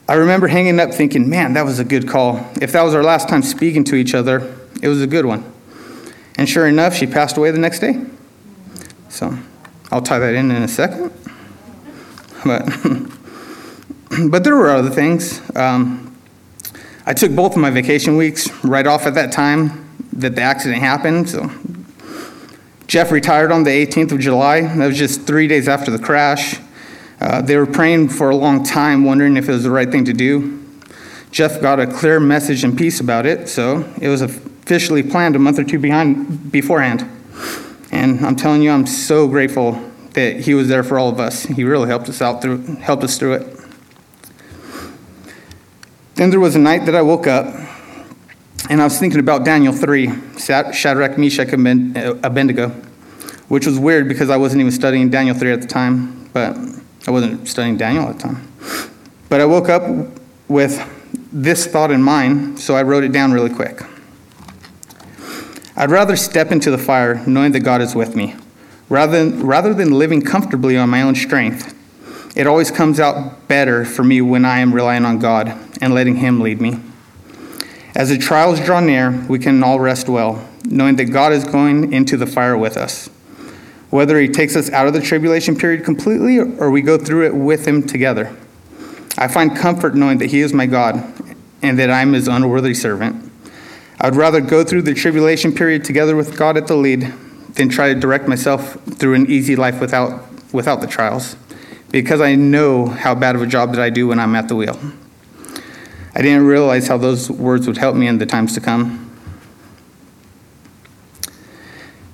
I 0.08 0.14
remember 0.14 0.48
hanging 0.48 0.80
up 0.80 0.94
thinking, 0.94 1.30
man, 1.30 1.56
that 1.56 1.66
was 1.66 1.80
a 1.80 1.84
good 1.84 2.08
call. 2.08 2.50
If 2.62 2.72
that 2.72 2.84
was 2.84 2.96
our 2.96 3.04
last 3.04 3.28
time 3.28 3.44
speaking 3.44 3.84
to 3.84 3.96
each 3.96 4.14
other, 4.14 4.56
it 4.82 4.88
was 4.88 5.02
a 5.02 5.08
good 5.08 5.26
one. 5.26 5.44
And 6.40 6.48
sure 6.48 6.68
enough, 6.68 6.96
she 6.96 7.06
passed 7.06 7.36
away 7.36 7.52
the 7.52 7.60
next 7.60 7.80
day. 7.80 8.02
So 9.10 9.38
I'll 9.92 10.02
tie 10.02 10.20
that 10.20 10.34
in 10.36 10.50
in 10.52 10.64
a 10.64 10.70
second. 10.70 11.12
But, 12.46 12.66
but 14.30 14.46
there 14.46 14.56
were 14.56 14.70
other 14.70 14.90
things. 14.90 15.42
Um, 15.54 16.16
I 17.06 17.14
took 17.14 17.36
both 17.36 17.56
of 17.56 17.58
my 17.58 17.72
vacation 17.72 18.16
weeks 18.16 18.50
right 18.64 18.88
off 18.88 19.06
at 19.06 19.16
that 19.16 19.34
time 19.34 19.90
that 20.14 20.36
the 20.36 20.42
accident 20.42 20.80
happened. 20.82 21.30
So 21.30 21.52
Jeff 22.88 23.12
retired 23.12 23.52
on 23.52 23.64
the 23.64 23.72
18th 23.72 24.14
of 24.14 24.20
July. 24.22 24.62
That 24.62 24.88
was 24.88 24.98
just 24.98 25.24
three 25.24 25.50
days 25.50 25.68
after 25.68 25.92
the 25.92 26.00
crash. 26.00 26.58
Uh, 27.20 27.42
they 27.42 27.58
were 27.58 27.66
praying 27.66 28.08
for 28.08 28.30
a 28.30 28.36
long 28.38 28.64
time, 28.64 29.04
wondering 29.04 29.36
if 29.36 29.50
it 29.50 29.52
was 29.52 29.64
the 29.64 29.72
right 29.72 29.92
thing 29.92 30.06
to 30.06 30.14
do. 30.14 30.66
Jeff 31.32 31.60
got 31.60 31.82
a 31.82 31.86
clear 31.86 32.18
message 32.18 32.64
and 32.64 32.78
peace 32.78 33.02
about 33.02 33.26
it, 33.26 33.50
so 33.50 33.94
it 34.00 34.08
was 34.08 34.22
officially 34.70 35.02
planned 35.02 35.36
a 35.36 35.40
month 35.40 35.58
or 35.58 35.64
two 35.64 35.80
behind 35.80 36.52
beforehand. 36.52 37.04
And 37.92 38.24
I'm 38.24 38.36
telling 38.36 38.62
you, 38.62 38.70
I'm 38.70 38.86
so 38.86 39.28
grateful 39.28 39.72
that 40.14 40.42
he 40.42 40.54
was 40.54 40.68
there 40.68 40.84
for 40.84 41.00
all 41.00 41.10
of 41.10 41.20
us. 41.20 41.42
He 41.42 41.64
really 41.64 41.88
helped 41.88 42.08
us 42.08 42.22
out 42.22 42.44
through, 42.44 42.64
helped 42.76 43.04
us 43.04 43.18
through 43.18 43.34
it. 43.34 43.60
Then 46.14 46.30
there 46.30 46.40
was 46.40 46.56
a 46.56 46.60
night 46.60 46.86
that 46.86 46.94
I 46.94 47.02
woke 47.02 47.26
up 47.26 47.48
And 48.70 48.80
I 48.80 48.84
was 48.84 49.00
thinking 49.00 49.20
about 49.20 49.44
Daniel 49.44 49.74
3, 49.74 50.12
Shadrach, 50.38 51.18
Meshach, 51.18 51.52
and 51.52 51.98
uh, 51.98 52.14
Abednego, 52.22 52.70
which 53.48 53.66
was 53.66 53.80
weird 53.80 54.08
because 54.08 54.30
I 54.30 54.38
wasn't 54.38 54.62
even 54.62 54.72
studying 54.72 55.10
Daniel 55.10 55.36
3 55.36 55.52
at 55.52 55.62
the 55.62 55.68
time, 55.68 56.30
but 56.32 56.56
I 57.08 57.12
wasn't 57.12 57.48
studying 57.48 57.78
Daniel 57.78 58.08
at 58.08 58.18
the 58.18 58.22
time. 58.22 58.48
But 59.30 59.42
I 59.42 59.46
woke 59.46 59.70
up 59.70 59.84
with 60.48 60.78
this 61.34 61.66
thought 61.66 61.90
in 61.90 62.04
mind, 62.04 62.60
so 62.60 62.76
I 62.76 62.84
wrote 62.84 63.04
it 63.04 63.12
down 63.12 63.32
really 63.32 63.50
quick. 63.50 63.82
I'd 65.80 65.92
rather 65.92 66.18
step 66.18 66.52
into 66.52 66.72
the 66.72 66.78
fire 66.78 67.26
knowing 67.26 67.54
that 67.54 67.62
God 67.62 67.80
is 67.80 67.96
with 67.96 68.14
me, 68.14 68.36
rather 68.90 69.30
than, 69.30 69.48
rather 69.48 69.74
than 69.74 69.98
living 69.98 70.22
comfortably 70.22 70.76
on 70.76 70.90
my 70.90 71.02
own 71.02 71.16
strength. 71.16 71.74
It 72.36 72.48
always 72.48 72.70
comes 72.70 73.00
out 73.00 73.48
better 73.48 73.86
for 73.86 74.04
me 74.04 74.20
when 74.20 74.44
I 74.44 74.60
am 74.60 74.74
relying 74.76 75.06
on 75.06 75.20
God 75.20 75.58
and 75.82 75.94
letting 75.94 76.18
Him 76.18 76.42
lead 76.42 76.60
me. 76.60 76.82
As 77.96 78.10
the 78.10 78.18
trials 78.18 78.60
draw 78.60 78.82
near, 78.82 79.26
we 79.30 79.40
can 79.40 79.64
all 79.64 79.80
rest 79.80 80.10
well, 80.10 80.46
knowing 80.66 80.98
that 80.98 81.06
God 81.06 81.32
is 81.32 81.46
going 81.46 81.94
into 81.94 82.18
the 82.18 82.28
fire 82.28 82.58
with 82.58 82.76
us. 82.76 83.08
Whether 83.90 84.20
He 84.20 84.28
takes 84.28 84.58
us 84.58 84.70
out 84.72 84.88
of 84.88 84.94
the 84.94 85.02
tribulation 85.02 85.56
period 85.56 85.86
completely 85.86 86.40
or 86.40 86.70
we 86.70 86.82
go 86.82 86.98
through 86.98 87.26
it 87.26 87.36
with 87.36 87.66
Him 87.66 87.88
together. 87.88 88.36
I 89.18 89.30
find 89.30 89.56
comfort 89.56 89.96
knowing 89.96 90.18
that 90.18 90.32
He 90.32 90.42
is 90.42 90.54
my 90.54 90.66
God 90.66 91.02
and 91.62 91.80
that 91.80 91.90
I'm 91.90 92.12
His 92.12 92.28
unworthy 92.28 92.74
servant. 92.74 93.29
I'd 94.02 94.16
rather 94.16 94.40
go 94.40 94.64
through 94.64 94.84
the 94.84 94.94
tribulation 94.94 95.54
period 95.54 95.84
together 95.84 96.16
with 96.16 96.38
God 96.38 96.56
at 96.56 96.68
the 96.68 96.76
lead 96.76 97.14
than 97.56 97.68
try 97.68 97.94
to 97.94 98.00
direct 98.00 98.28
myself 98.28 98.82
through 98.86 99.16
an 99.16 99.30
easy 99.30 99.58
life 99.58 99.82
without, 99.82 100.24
without 100.54 100.80
the 100.80 100.88
trials, 100.88 101.36
because 101.92 102.22
I 102.22 102.36
know 102.36 102.88
how 102.88 103.14
bad 103.14 103.36
of 103.36 103.42
a 103.42 103.48
job 103.48 103.72
that 103.74 103.82
I 103.82 103.90
do 103.90 104.08
when 104.08 104.20
I'm 104.20 104.36
at 104.36 104.48
the 104.48 104.56
wheel. 104.56 104.80
I 106.16 106.22
didn't 106.22 106.46
realize 106.46 106.88
how 106.88 106.98
those 106.98 107.30
words 107.30 107.68
would 107.68 107.78
help 107.78 107.96
me 107.96 108.08
in 108.08 108.20
the 108.20 108.26
times 108.26 108.54
to 108.54 108.62
come. 108.62 109.06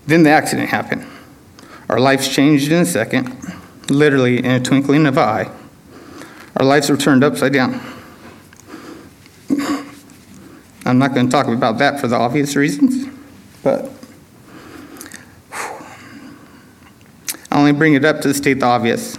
Then 0.07 0.23
the 0.23 0.31
accident 0.31 0.69
happened. 0.69 1.05
Our 1.87 1.99
lives 1.99 2.27
changed 2.27 2.71
in 2.71 2.81
a 2.81 2.85
second, 2.85 3.35
literally 3.89 4.39
in 4.39 4.51
a 4.51 4.59
twinkling 4.59 5.05
of 5.05 5.17
an 5.17 5.23
eye. 5.23 5.51
Our 6.57 6.65
lives 6.65 6.89
were 6.89 6.97
turned 6.97 7.23
upside 7.23 7.53
down. 7.53 7.94
I'm 10.85 10.99
not 10.99 11.15
going 11.15 11.25
to 11.25 11.31
talk 11.31 11.47
about 11.47 11.79
that 11.79 11.99
for 11.99 12.07
the 12.07 12.15
obvious 12.15 12.55
reasons, 12.55 13.07
but 13.63 13.89
I 17.51 17.57
only 17.57 17.71
bring 17.71 17.95
it 17.95 18.05
up 18.05 18.21
to 18.21 18.31
state 18.35 18.59
the 18.59 18.67
obvious. 18.67 19.17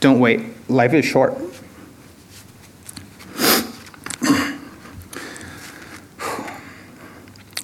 Don't 0.00 0.20
wait. 0.20 0.42
Life 0.68 0.92
is 0.92 1.06
short. 1.06 1.32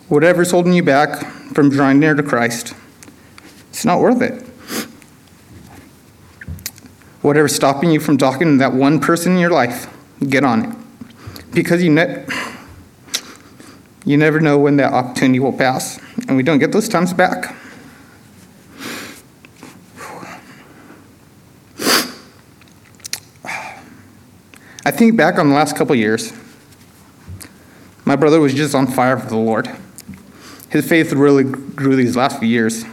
Whatever's 0.08 0.50
holding 0.50 0.72
you 0.72 0.82
back 0.82 1.26
from 1.52 1.68
drawing 1.68 2.00
near 2.00 2.14
to 2.14 2.22
Christ, 2.22 2.72
it's 3.68 3.84
not 3.84 4.00
worth 4.00 4.22
it. 4.22 4.40
Whatever's 7.20 7.54
stopping 7.54 7.90
you 7.90 8.00
from 8.00 8.16
talking 8.16 8.54
to 8.54 8.56
that 8.58 8.72
one 8.72 8.98
person 8.98 9.32
in 9.32 9.38
your 9.38 9.50
life, 9.50 9.94
get 10.26 10.42
on 10.42 10.64
it. 10.64 10.76
Because 11.52 11.82
you 11.82 11.90
know 11.90 12.24
you 14.04 14.16
never 14.16 14.40
know 14.40 14.58
when 14.58 14.76
that 14.76 14.92
opportunity 14.92 15.40
will 15.40 15.52
pass, 15.52 15.98
and 16.28 16.36
we 16.36 16.42
don't 16.42 16.58
get 16.58 16.72
those 16.72 16.88
times 16.88 17.12
back. 17.12 17.56
I 24.86 24.90
think 24.90 25.16
back 25.16 25.38
on 25.38 25.48
the 25.48 25.54
last 25.54 25.76
couple 25.76 25.96
years. 25.96 26.32
My 28.04 28.16
brother 28.16 28.38
was 28.38 28.52
just 28.52 28.74
on 28.74 28.86
fire 28.86 29.18
for 29.18 29.30
the 29.30 29.36
Lord. 29.36 29.70
His 30.68 30.86
faith 30.86 31.12
really 31.12 31.44
grew 31.44 31.96
these 31.96 32.16
last 32.16 32.38
few 32.38 32.48
years. 32.48 32.84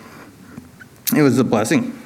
It 1.15 1.21
was 1.21 1.37
a 1.37 1.43
blessing. 1.43 1.99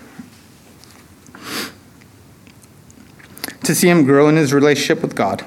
To 3.64 3.76
see 3.76 3.90
him 3.90 4.06
grow 4.06 4.28
in 4.28 4.38
his 4.38 4.54
relationship 4.54 5.04
with 5.04 5.16
God. 5.16 5.46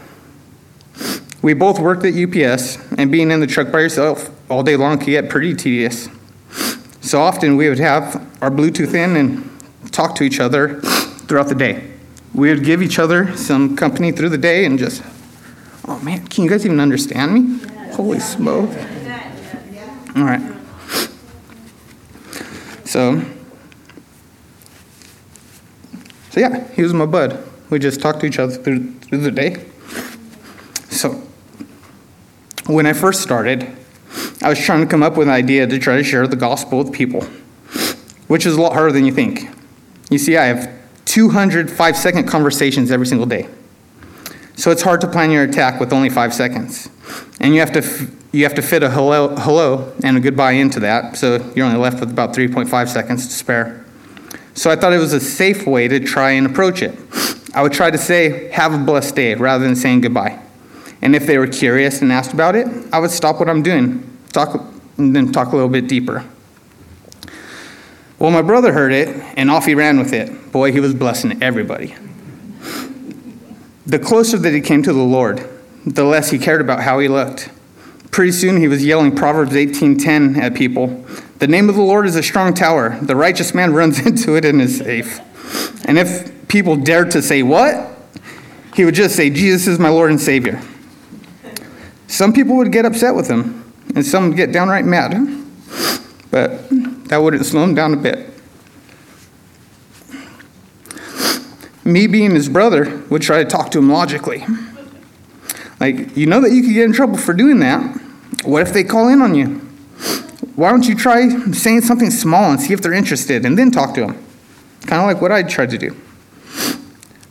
We 1.41 1.55
both 1.55 1.79
worked 1.79 2.05
at 2.05 2.15
UPS, 2.15 2.79
and 2.99 3.13
being 3.13 3.31
in 3.31 3.41
the 3.41 3.47
truck 3.47 3.71
by 3.71 3.81
yourself 3.81 4.31
all 4.51 4.63
day 4.63 4.77
long 4.77 4.99
can 4.99 5.07
get 5.07 5.31
pretty 5.31 5.55
tedious. 5.55 6.09
So 7.01 7.21
often 7.21 7.57
we 7.57 7.69
would 7.69 7.79
have 7.79 8.17
our 8.43 8.51
Bluetooth 8.51 8.95
in 8.95 9.17
and 9.17 9.93
talk 9.93 10.15
to 10.17 10.25
each 10.25 10.41
other 10.41 10.81
throughout 10.81 11.49
the 11.49 11.55
day. 11.55 11.91
We 12.35 12.51
would 12.51 12.65
give 12.65 12.83
each 12.83 12.99
other 12.99 13.37
some 13.37 13.77
company 13.77 14.13
through 14.13 14.31
the 14.31 14.39
day 14.39 14.65
and 14.65 14.79
just, 14.79 15.03
oh 15.87 15.99
man, 16.01 16.27
can 16.27 16.45
you 16.45 16.51
guys 16.51 16.67
even 16.67 16.81
understand 16.81 17.33
me? 17.33 17.69
Holy 17.93 18.19
smoke. 18.19 18.71
All 20.17 20.25
right. 20.25 20.43
So, 22.85 23.23
so 26.31 26.41
yeah, 26.41 26.67
he 26.73 26.83
was 26.83 26.93
my 26.95 27.07
bud. 27.07 27.45
We 27.71 27.79
just 27.79 28.01
talked 28.01 28.21
to 28.21 28.27
each 28.27 28.39
other 28.39 28.55
through, 28.55 28.95
through 29.01 29.19
the 29.19 29.31
day. 29.31 29.65
So, 30.91 31.23
when 32.69 32.87
I 32.87 32.93
first 32.93 33.23
started, 33.23 33.67
I 34.43 34.49
was 34.49 34.59
trying 34.59 34.81
to 34.81 34.87
come 34.87 35.03
up 35.03 35.17
with 35.17 35.29
an 35.29 35.35
idea 35.35 35.67
to 35.67 35.79
try 35.79 35.97
to 35.97 36.05
share 36.05 36.27
the 36.27 36.37
gospel 36.37 36.79
with 36.79 36.93
people, 36.93 37.23
which 38.29 38.47
is 38.47 38.57
a 38.57 38.61
lot 38.61 38.73
harder 38.75 38.93
than 38.93 39.05
you 39.05 39.13
think. 39.13 39.49
You 40.11 40.19
see, 40.19 40.37
I 40.37 40.45
have 40.45 40.71
205 41.07 41.97
second 41.97 42.29
conversations 42.29 42.91
every 42.91 43.07
single 43.07 43.27
day. 43.27 43.49
So 44.57 44.71
it's 44.71 44.83
hard 44.83 45.01
to 45.03 45.09
plan 45.09 45.31
your 45.31 45.45
attack 45.45 45.81
with 45.81 45.93
only 45.93 46.11
five 46.11 46.35
seconds. 46.35 46.89
And 47.41 47.55
you 47.55 47.61
have 47.61 47.73
to, 47.73 47.79
f- 47.79 48.11
you 48.33 48.43
have 48.45 48.55
to 48.55 48.63
fit 48.63 48.83
a 48.83 48.91
hello, 48.91 49.35
hello 49.37 49.93
and 50.03 50.17
a 50.17 50.21
goodbye 50.21 50.53
into 50.53 50.81
that, 50.81 51.17
so 51.17 51.37
you're 51.55 51.65
only 51.65 51.79
left 51.79 52.01
with 52.01 52.11
about 52.11 52.35
3.5 52.35 52.89
seconds 52.89 53.27
to 53.29 53.33
spare. 53.33 53.85
So 54.55 54.71
I 54.71 54.77
thought 54.77 54.93
it 54.93 54.99
was 54.99 55.13
a 55.13 55.21
safe 55.21 55.67
way 55.67 55.89
to 55.89 56.01
try 56.01 56.33
and 56.33 56.47
approach 56.47 56.83
it. 56.83 56.99
I 57.55 57.63
would 57.63 57.73
try 57.73 57.91
to 57.91 57.99
say, 57.99 58.51
have 58.51 58.75
a 58.75 58.79
blessed 58.79 59.15
day, 59.15 59.35
rather 59.35 59.65
than 59.65 59.77
saying 59.77 60.03
goodbye. 60.03 60.41
And 61.03 61.15
if 61.15 61.27
they 61.27 61.39
were 61.39 61.47
curious 61.47 62.03
and 62.03 62.13
asked 62.13 62.33
about 62.33 62.57
it, 62.57 62.67
I 62.93 62.99
would 62.99 63.11
stop 63.11 63.39
what 63.39 63.49
I'm 63.49 63.63
doing, 63.63 64.19
talk, 64.33 64.61
and 64.97 65.15
then 65.15 65.33
talk 65.33 65.53
a 65.53 65.57
little 65.57 65.71
bit 65.71 65.89
deeper. 65.89 66.25
Well, 68.19 68.33
my 68.33 68.43
brother 68.43 68.73
heard 68.73 68.93
it, 68.93 69.09
and 69.37 69.49
off 69.51 69.67
he 69.67 69.77
ran 69.77 69.99
with 69.99 70.13
it. 70.13 70.51
Boy, 70.51 70.73
he 70.73 70.81
was 70.81 70.93
blessing 70.93 71.41
everybody. 71.41 71.95
The 73.87 73.99
closer 73.99 74.37
that 74.39 74.53
he 74.53 74.61
came 74.61 74.83
to 74.83 74.93
the 74.93 74.99
Lord, 74.99 75.49
the 75.87 76.05
less 76.05 76.31
he 76.31 76.39
cared 76.39 76.61
about 76.61 76.81
how 76.83 76.99
he 76.99 77.09
looked. 77.09 77.51
Pretty 78.11 78.33
soon 78.33 78.57
he 78.57 78.67
was 78.67 78.85
yelling 78.85 79.15
Proverbs 79.15 79.53
18:10 79.53 80.37
at 80.37 80.55
people. 80.55 81.05
The 81.39 81.47
name 81.47 81.69
of 81.69 81.77
the 81.77 81.83
Lord 81.83 82.07
is 82.07 82.17
a 82.17 82.23
strong 82.23 82.55
tower. 82.55 82.99
The 83.01 83.15
righteous 83.15 83.55
man 83.55 83.73
runs 83.81 84.05
into 84.05 84.35
it 84.35 84.45
and 84.45 84.61
is 84.61 84.79
safe. 84.79 85.21
And 85.85 85.99
if 85.99 86.49
people 86.49 86.77
dared 86.77 87.13
to 87.13 87.23
say 87.23 87.43
what? 87.43 87.89
He 88.75 88.85
would 88.85 88.95
just 88.95 89.17
say, 89.17 89.31
Jesus 89.31 89.67
is 89.67 89.79
my 89.79 89.89
Lord 89.89 90.11
and 90.11 90.21
Savior. 90.21 90.61
Some 92.09 92.33
people 92.33 92.57
would 92.57 92.73
get 92.73 92.85
upset 92.85 93.15
with 93.15 93.29
him, 93.29 93.73
and 93.95 94.05
some 94.05 94.29
would 94.29 94.37
get 94.37 94.51
downright 94.51 94.85
mad. 94.85 95.13
But 96.31 96.69
that 97.09 97.19
wouldn't 97.19 97.47
slow 97.47 97.63
him 97.63 97.75
down 97.75 97.95
a 97.95 97.97
bit. 97.97 98.31
Me 101.85 102.07
being 102.07 102.35
his 102.35 102.49
brother 102.49 103.03
would 103.09 103.23
try 103.23 103.43
to 103.43 103.49
talk 103.49 103.71
to 103.71 103.79
him 103.79 103.91
logically. 103.91 104.45
Like, 105.81 106.17
you 106.17 106.27
know 106.27 106.41
that 106.41 106.51
you 106.51 106.63
could 106.63 106.75
get 106.75 106.85
in 106.85 106.93
trouble 106.93 107.17
for 107.17 107.33
doing 107.33 107.61
that. 107.61 108.01
What 108.45 108.63
if 108.63 108.73
they 108.73 108.85
call 108.85 109.09
in 109.09 109.23
on 109.23 109.35
you? 109.35 109.61
Why 110.57 110.71
don't 110.71 110.87
you 110.87 110.95
try 110.95 111.29
saying 111.53 111.83
something 111.83 112.11
small 112.11 112.51
and 112.51 112.61
see 112.61 112.73
if 112.73 112.83
they're 112.83 112.93
interested 112.93 113.45
and 113.45 113.57
then 113.57 113.71
talk 113.71 113.95
to 113.95 114.01
them? 114.01 114.25
Kind 114.87 115.03
of 115.03 115.07
like 115.07 115.23
what 115.23 115.31
I 115.31 115.43
tried 115.43 115.71
to 115.71 115.79
do. 115.79 115.97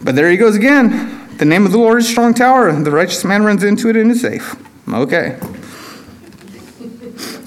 But 0.01 0.15
there 0.15 0.29
he 0.31 0.37
goes 0.37 0.55
again. 0.55 1.37
The 1.37 1.45
name 1.45 1.65
of 1.65 1.71
the 1.71 1.77
Lord 1.77 1.99
is 1.99 2.07
strong 2.07 2.33
tower. 2.33 2.71
The 2.71 2.89
righteous 2.89 3.25
man 3.25 3.43
runs 3.43 3.63
into 3.63 3.89
it 3.89 3.95
and 3.95 4.09
is 4.11 4.21
safe. 4.21 4.55
Okay. 4.89 5.37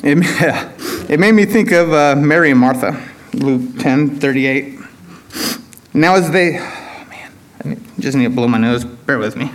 It, 0.02 0.18
it 1.10 1.20
made 1.20 1.32
me 1.32 1.44
think 1.44 1.72
of 1.72 1.92
uh, 1.92 2.14
Mary 2.16 2.50
and 2.50 2.60
Martha, 2.60 3.08
Luke 3.34 3.78
10 3.78 4.20
38. 4.20 4.78
Now, 5.92 6.14
as 6.14 6.30
they, 6.30 6.58
oh 6.58 7.06
man, 7.08 7.32
I 7.64 7.76
just 7.98 8.16
need 8.16 8.24
to 8.24 8.30
blow 8.30 8.46
my 8.46 8.58
nose. 8.58 8.84
Bear 8.84 9.18
with 9.18 9.36
me. 9.36 9.50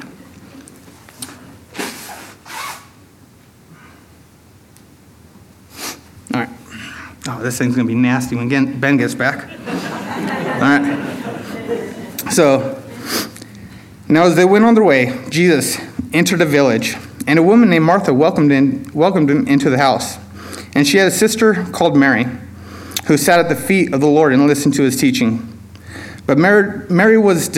All 6.33 6.41
right. 6.41 6.49
Oh, 7.27 7.41
this 7.41 7.57
thing's 7.57 7.75
going 7.75 7.87
to 7.87 7.93
be 7.93 7.99
nasty 7.99 8.35
when 8.35 8.49
Ben 8.79 8.97
gets 8.97 9.15
back. 9.15 9.49
All 10.55 10.61
right. 10.61 11.01
So, 12.31 12.83
now 14.09 14.23
as 14.23 14.35
they 14.35 14.45
went 14.45 14.65
on 14.65 14.75
their 14.75 14.83
way, 14.83 15.25
Jesus 15.29 15.79
entered 16.11 16.41
a 16.41 16.45
village, 16.45 16.95
and 17.27 17.39
a 17.39 17.43
woman 17.43 17.69
named 17.69 17.85
Martha 17.85 18.13
welcomed, 18.13 18.51
in, 18.51 18.89
welcomed 18.93 19.29
him 19.29 19.47
into 19.47 19.69
the 19.69 19.77
house. 19.77 20.17
And 20.75 20.87
she 20.87 20.97
had 20.97 21.07
a 21.07 21.11
sister 21.11 21.65
called 21.71 21.95
Mary, 21.95 22.25
who 23.07 23.17
sat 23.17 23.39
at 23.39 23.49
the 23.49 23.55
feet 23.55 23.93
of 23.93 24.01
the 24.01 24.07
Lord 24.07 24.33
and 24.33 24.45
listened 24.47 24.73
to 24.75 24.83
his 24.83 24.97
teaching. 24.97 25.51
But 26.25 26.37
Mary, 26.37 26.87
Mary 26.89 27.17
was 27.17 27.49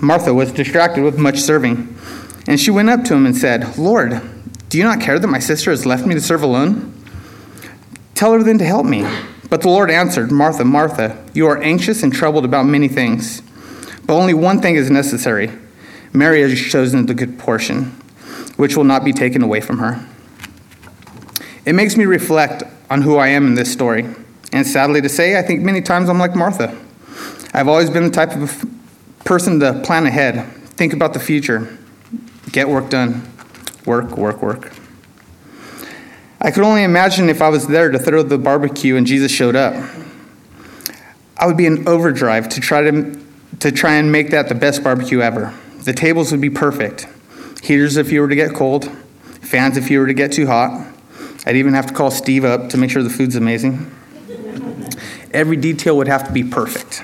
Martha 0.00 0.34
was 0.34 0.52
distracted 0.52 1.02
with 1.02 1.18
much 1.18 1.38
serving. 1.38 1.96
And 2.46 2.60
she 2.60 2.70
went 2.70 2.90
up 2.90 3.04
to 3.04 3.14
him 3.14 3.26
and 3.26 3.36
said, 3.36 3.78
Lord, 3.78 4.20
Do 4.68 4.78
you 4.78 4.84
not 4.84 5.00
care 5.00 5.18
that 5.18 5.26
my 5.28 5.38
sister 5.38 5.70
has 5.70 5.86
left 5.86 6.06
me 6.06 6.14
to 6.14 6.20
serve 6.20 6.42
alone? 6.42 6.92
Tell 8.14 8.32
her 8.32 8.42
then 8.42 8.58
to 8.58 8.64
help 8.64 8.86
me. 8.86 9.06
But 9.48 9.62
the 9.62 9.68
Lord 9.68 9.90
answered, 9.90 10.30
Martha, 10.30 10.64
Martha, 10.64 11.22
you 11.32 11.46
are 11.46 11.62
anxious 11.62 12.02
and 12.02 12.12
troubled 12.12 12.44
about 12.44 12.64
many 12.64 12.88
things, 12.88 13.40
but 14.04 14.14
only 14.14 14.34
one 14.34 14.60
thing 14.60 14.74
is 14.74 14.90
necessary. 14.90 15.50
Mary 16.12 16.42
has 16.42 16.60
chosen 16.60 17.06
the 17.06 17.14
good 17.14 17.38
portion, 17.38 17.94
which 18.56 18.76
will 18.76 18.84
not 18.84 19.04
be 19.04 19.12
taken 19.12 19.42
away 19.42 19.60
from 19.60 19.78
her. 19.78 20.06
It 21.64 21.74
makes 21.74 21.96
me 21.96 22.04
reflect 22.04 22.62
on 22.90 23.02
who 23.02 23.16
I 23.16 23.28
am 23.28 23.46
in 23.46 23.54
this 23.54 23.72
story. 23.72 24.06
And 24.52 24.66
sadly 24.66 25.00
to 25.00 25.08
say, 25.08 25.38
I 25.38 25.42
think 25.42 25.62
many 25.62 25.80
times 25.80 26.08
I'm 26.08 26.18
like 26.18 26.34
Martha. 26.36 26.78
I've 27.52 27.68
always 27.68 27.90
been 27.90 28.04
the 28.04 28.10
type 28.10 28.32
of 28.32 28.64
person 29.24 29.60
to 29.60 29.80
plan 29.84 30.06
ahead, 30.06 30.46
think 30.76 30.92
about 30.92 31.14
the 31.14 31.20
future, 31.20 31.78
get 32.52 32.68
work 32.68 32.90
done, 32.90 33.26
work, 33.86 34.16
work, 34.16 34.42
work. 34.42 34.72
I 36.40 36.50
could 36.50 36.62
only 36.62 36.84
imagine 36.84 37.30
if 37.30 37.40
I 37.40 37.48
was 37.48 37.66
there 37.66 37.90
to 37.90 37.98
throw 37.98 38.22
the 38.22 38.36
barbecue 38.36 38.96
and 38.96 39.06
Jesus 39.06 39.32
showed 39.32 39.56
up. 39.56 39.74
I 41.38 41.46
would 41.46 41.56
be 41.56 41.66
in 41.66 41.88
overdrive 41.88 42.48
to 42.50 42.60
try 42.60 42.82
to, 42.82 43.18
to 43.60 43.72
try 43.72 43.94
and 43.94 44.12
make 44.12 44.30
that 44.30 44.48
the 44.48 44.54
best 44.54 44.84
barbecue 44.84 45.20
ever. 45.20 45.54
The 45.80 45.92
tables 45.92 46.30
would 46.32 46.40
be 46.40 46.50
perfect. 46.50 47.08
Heaters 47.64 47.96
if 47.96 48.12
you 48.12 48.20
were 48.20 48.28
to 48.28 48.36
get 48.36 48.52
cold, 48.52 48.90
fans 49.40 49.78
if 49.78 49.90
you 49.90 49.98
were 49.98 50.06
to 50.06 50.12
get 50.12 50.32
too 50.32 50.46
hot. 50.46 50.86
I'd 51.46 51.56
even 51.56 51.72
have 51.72 51.86
to 51.86 51.94
call 51.94 52.10
Steve 52.10 52.44
up 52.44 52.68
to 52.68 52.76
make 52.76 52.90
sure 52.90 53.02
the 53.02 53.08
food's 53.08 53.36
amazing. 53.36 53.90
Every 55.32 55.56
detail 55.56 55.96
would 55.96 56.06
have 56.06 56.26
to 56.26 56.32
be 56.32 56.44
perfect. 56.44 57.02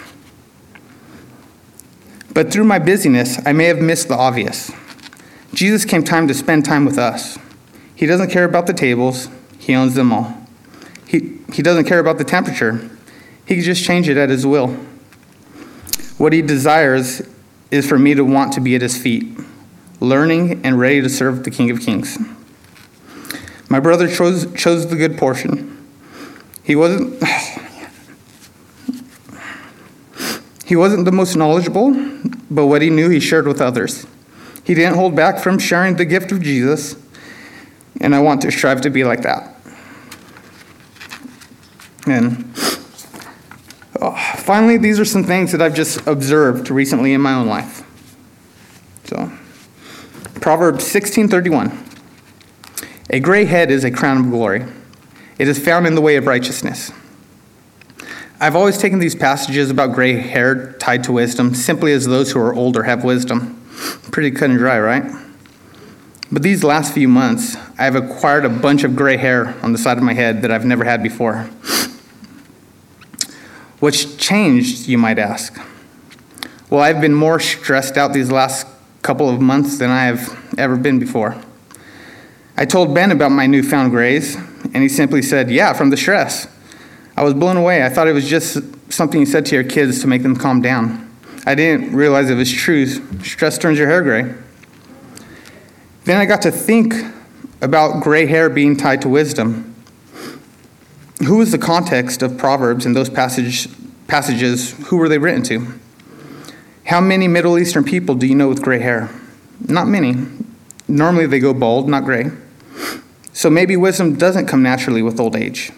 But 2.35 2.52
through 2.52 2.64
my 2.64 2.79
busyness, 2.79 3.40
I 3.47 3.52
may 3.55 3.64
have 3.64 3.81
missed 3.81 4.09
the 4.09 4.17
obvious. 4.17 4.71
Jesus 5.55 5.87
came 5.87 6.05
time 6.05 6.29
to 6.29 6.35
spend 6.35 6.67
time 6.67 6.85
with 6.85 6.99
us. 6.99 7.38
He 7.95 8.05
doesn't 8.05 8.31
care 8.31 8.45
about 8.45 8.67
the 8.67 8.75
tables, 8.75 9.29
He 9.59 9.75
owns 9.75 9.95
them 9.95 10.12
all. 10.12 10.47
He, 11.09 11.38
he 11.55 11.62
doesn't 11.62 11.87
care 11.87 12.00
about 12.00 12.19
the 12.19 12.25
temperature, 12.25 12.90
He 13.47 13.55
can 13.55 13.64
just 13.64 13.83
change 13.83 14.11
it 14.11 14.19
at 14.19 14.29
His 14.29 14.47
will. 14.47 14.69
What 16.19 16.35
He 16.35 16.43
desires 16.43 17.23
is 17.71 17.88
for 17.88 17.99
me 17.99 18.14
to 18.14 18.26
want 18.26 18.52
to 18.52 18.61
be 18.61 18.75
at 18.75 18.83
His 18.83 18.99
feet, 18.99 19.38
learning 20.00 20.64
and 20.64 20.78
ready 20.78 21.00
to 21.00 21.09
serve 21.09 21.45
the 21.45 21.50
King 21.50 21.71
of 21.71 21.80
Kings. 21.80 22.19
My 23.69 23.78
brother 23.78 24.09
chose, 24.09 24.52
chose 24.54 24.88
the 24.88 24.97
good 24.97 25.16
portion. 25.16 25.87
He 26.62 26.76
wasn't. 26.76 27.23
He 30.66 30.76
wasn't 30.76 31.04
the 31.04 31.11
most 31.11 31.35
knowledgeable, 31.35 31.90
but 32.49 32.66
what 32.66 32.80
he 32.80 32.90
knew 32.90 33.09
he 33.09 33.19
shared 33.19 33.49
with 33.49 33.61
others. 33.61 34.07
He 34.62 34.73
didn't 34.73 34.95
hold 34.95 35.16
back 35.16 35.40
from 35.40 35.59
sharing 35.59 35.97
the 35.97 36.04
gift 36.04 36.30
of 36.30 36.40
Jesus 36.40 36.95
and 38.00 38.14
I 38.14 38.21
want 38.21 38.42
to 38.42 38.50
strive 38.50 38.80
to 38.83 38.90
be 38.90 39.04
like 39.04 39.23
that. 39.23 39.54
And 42.07 42.52
oh, 44.00 44.16
finally, 44.38 44.78
these 44.78 44.99
are 44.99 45.04
some 45.04 45.25
things 45.25 45.52
that 45.52 45.61
I've 45.61 45.75
just 45.75 46.07
observed 46.07 46.71
recently 46.71 47.12
in 47.12 47.21
my 47.21 47.35
own 47.35 47.47
life. 47.47 47.87
Proverbs 50.40 50.87
16:31. 50.87 51.70
A 53.11 53.20
gray 53.20 53.44
head 53.44 53.70
is 53.70 53.85
a 53.85 53.90
crown 53.90 54.16
of 54.16 54.30
glory. 54.30 54.64
It 55.38 55.49
is 55.49 55.59
found 55.59 55.87
in 55.87 55.94
the 55.94 56.00
way 56.00 56.16
of 56.16 56.26
righteousness. 56.26 56.92
I've 58.40 58.56
always 58.56 58.78
taken 58.78 59.00
these 59.00 59.14
passages 59.14 59.70
about 59.70 59.92
gray 59.92 60.14
hair 60.14 60.73
tied 60.78 61.04
to 61.04 61.12
wisdom 61.12 61.54
simply 61.54 61.92
as 61.92 62.06
those 62.06 62.32
who 62.32 62.40
are 62.40 62.54
older 62.54 62.85
have 62.85 63.04
wisdom. 63.04 63.61
Pretty 64.11 64.30
cut 64.30 64.49
and 64.49 64.59
dry, 64.59 64.80
right? 64.80 65.04
But 66.32 66.42
these 66.42 66.64
last 66.64 66.94
few 66.94 67.09
months, 67.09 67.56
I've 67.78 67.97
acquired 67.97 68.47
a 68.47 68.49
bunch 68.49 68.82
of 68.82 68.97
gray 68.97 69.18
hair 69.18 69.54
on 69.62 69.73
the 69.73 69.78
side 69.78 69.99
of 69.99 70.02
my 70.02 70.14
head 70.14 70.40
that 70.40 70.50
I've 70.50 70.64
never 70.64 70.85
had 70.85 71.02
before. 71.02 71.50
What's 73.78 74.16
changed, 74.16 74.88
you 74.88 74.97
might 74.97 75.18
ask? 75.18 75.59
Well, 76.70 76.81
I've 76.81 77.00
been 77.00 77.14
more 77.14 77.40
stressed 77.40 77.98
out 77.98 78.12
these 78.14 78.31
last 78.31 78.66
couple 79.11 79.29
of 79.29 79.40
months 79.40 79.77
than 79.77 79.90
I 79.90 80.05
have 80.05 80.55
ever 80.57 80.77
been 80.77 81.01
before. 81.01 81.35
I 82.57 82.64
told 82.64 82.94
Ben 82.94 83.11
about 83.11 83.33
my 83.33 83.49
newfound 83.49 83.90
grays, 83.90 84.37
and 84.37 84.77
he 84.77 84.88
simply 84.88 85.20
said, 85.20 85.51
Yeah, 85.51 85.73
from 85.73 85.90
the 85.90 85.96
stress. 85.96 86.46
I 87.16 87.25
was 87.25 87.35
blown 87.35 87.57
away. 87.57 87.85
I 87.85 87.88
thought 87.88 88.07
it 88.07 88.12
was 88.12 88.31
just 88.31 88.59
something 88.88 89.18
you 89.18 89.27
said 89.27 89.46
to 89.46 89.57
your 89.57 89.64
kids 89.64 90.01
to 90.03 90.07
make 90.07 90.23
them 90.23 90.37
calm 90.37 90.62
down. 90.62 91.12
I 91.44 91.57
didn't 91.57 91.92
realize 91.92 92.31
it 92.31 92.37
was 92.37 92.53
true. 92.53 92.87
Stress 93.25 93.59
turns 93.59 93.81
your 93.81 93.88
hair 93.88 94.01
gray. 94.03 94.33
Then 96.05 96.20
I 96.20 96.25
got 96.25 96.42
to 96.42 96.53
think 96.53 96.94
about 97.61 98.05
gray 98.05 98.27
hair 98.27 98.49
being 98.49 98.77
tied 98.77 99.03
to 99.03 99.09
wisdom. 99.09 99.75
Who 101.27 101.38
was 101.38 101.51
the 101.51 101.59
context 101.59 102.23
of 102.23 102.38
Proverbs 102.38 102.87
and 102.87 102.94
those 102.94 103.11
passage, 103.11 103.66
passages? 104.07 104.70
Who 104.87 104.99
were 104.99 105.09
they 105.09 105.18
written 105.18 105.42
to? 105.42 105.81
How 106.90 107.00
many 107.00 107.29
Middle 107.29 107.57
Eastern 107.57 107.85
people 107.85 108.16
do 108.16 108.26
you 108.26 108.35
know 108.35 108.48
with 108.48 108.62
gray 108.62 108.81
hair? 108.81 109.11
Not 109.61 109.87
many. 109.87 110.26
Normally 110.88 111.26
they 111.26 111.38
go 111.38 111.55
bald, 111.55 111.88
not 111.88 112.03
gray. 112.03 112.33
So 113.33 113.48
maybe 113.48 113.76
wisdom 113.76 114.16
doesn't 114.16 114.46
come 114.46 114.64
naturally 114.64 115.00
with 115.00 115.20
old 115.20 115.37
age. 115.37 115.70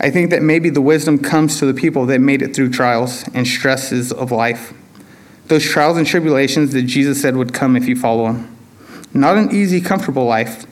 I 0.00 0.08
think 0.08 0.30
that 0.30 0.40
maybe 0.40 0.70
the 0.70 0.80
wisdom 0.80 1.18
comes 1.18 1.58
to 1.58 1.66
the 1.66 1.74
people 1.74 2.06
that 2.06 2.22
made 2.22 2.40
it 2.40 2.56
through 2.56 2.70
trials 2.70 3.28
and 3.34 3.46
stresses 3.46 4.10
of 4.10 4.32
life. 4.32 4.72
Those 5.48 5.66
trials 5.66 5.98
and 5.98 6.06
tribulations 6.06 6.72
that 6.72 6.84
Jesus 6.84 7.20
said 7.20 7.36
would 7.36 7.52
come 7.52 7.76
if 7.76 7.86
you 7.86 7.94
follow 7.94 8.28
him. 8.28 8.56
Not 9.12 9.36
an 9.36 9.54
easy, 9.54 9.82
comfortable 9.82 10.24
life, 10.24 10.64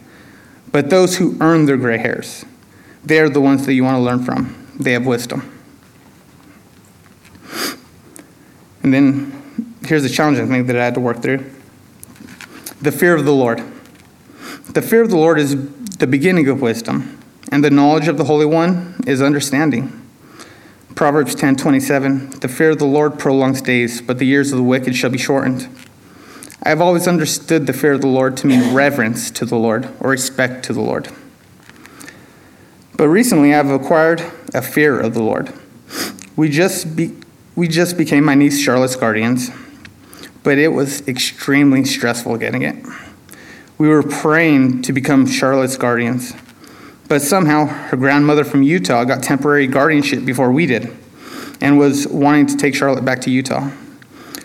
but 0.72 0.88
those 0.88 1.18
who 1.18 1.36
earn 1.42 1.66
their 1.66 1.76
gray 1.76 1.98
hairs. 1.98 2.46
They're 3.04 3.28
the 3.28 3.42
ones 3.42 3.66
that 3.66 3.74
you 3.74 3.84
want 3.84 3.96
to 3.96 4.00
learn 4.00 4.24
from. 4.24 4.56
They 4.80 4.92
have 4.92 5.04
wisdom. 5.04 5.52
And 8.82 8.94
then 8.94 9.35
here's 9.86 10.02
the 10.02 10.08
challenging 10.08 10.48
thing 10.48 10.66
that 10.66 10.76
I 10.76 10.84
had 10.84 10.94
to 10.94 11.00
work 11.00 11.22
through 11.22 11.44
the 12.80 12.92
fear 12.92 13.14
of 13.14 13.24
the 13.24 13.32
Lord. 13.32 13.62
The 14.72 14.82
fear 14.82 15.02
of 15.02 15.10
the 15.10 15.16
Lord 15.16 15.38
is 15.38 15.56
the 15.96 16.06
beginning 16.06 16.48
of 16.48 16.60
wisdom, 16.60 17.18
and 17.50 17.64
the 17.64 17.70
knowledge 17.70 18.06
of 18.06 18.18
the 18.18 18.24
Holy 18.24 18.44
One 18.44 19.02
is 19.06 19.22
understanding. 19.22 20.02
Proverbs 20.94 21.34
10:27 21.34 22.40
The 22.40 22.48
fear 22.48 22.70
of 22.70 22.78
the 22.78 22.86
Lord 22.86 23.18
prolongs 23.18 23.62
days, 23.62 24.00
but 24.00 24.18
the 24.18 24.26
years 24.26 24.52
of 24.52 24.58
the 24.58 24.64
wicked 24.64 24.94
shall 24.94 25.10
be 25.10 25.18
shortened. 25.18 25.68
I 26.62 26.70
have 26.70 26.80
always 26.80 27.06
understood 27.06 27.66
the 27.66 27.72
fear 27.72 27.92
of 27.92 28.00
the 28.00 28.08
Lord 28.08 28.36
to 28.38 28.46
mean 28.46 28.74
reverence 28.74 29.30
to 29.32 29.44
the 29.44 29.56
Lord 29.56 29.88
or 30.00 30.10
respect 30.10 30.64
to 30.64 30.72
the 30.72 30.80
Lord. 30.80 31.08
But 32.96 33.08
recently 33.08 33.54
I've 33.54 33.70
acquired 33.70 34.22
a 34.54 34.62
fear 34.62 34.98
of 34.98 35.14
the 35.14 35.22
Lord. 35.22 35.52
We 36.34 36.48
just, 36.48 36.96
be, 36.96 37.14
we 37.54 37.68
just 37.68 37.96
became 37.96 38.24
my 38.24 38.34
niece 38.34 38.58
Charlotte's 38.58 38.96
guardians, 38.96 39.50
but 40.46 40.58
it 40.58 40.68
was 40.68 41.06
extremely 41.08 41.84
stressful 41.84 42.36
getting 42.36 42.62
it. 42.62 42.76
We 43.78 43.88
were 43.88 44.04
praying 44.04 44.82
to 44.82 44.92
become 44.92 45.26
Charlotte's 45.26 45.76
guardians, 45.76 46.34
but 47.08 47.20
somehow 47.20 47.64
her 47.66 47.96
grandmother 47.96 48.44
from 48.44 48.62
Utah 48.62 49.02
got 49.02 49.24
temporary 49.24 49.66
guardianship 49.66 50.24
before 50.24 50.52
we 50.52 50.66
did 50.66 50.96
and 51.60 51.80
was 51.80 52.06
wanting 52.06 52.46
to 52.46 52.56
take 52.56 52.76
Charlotte 52.76 53.04
back 53.04 53.22
to 53.22 53.30
Utah. 53.30 53.72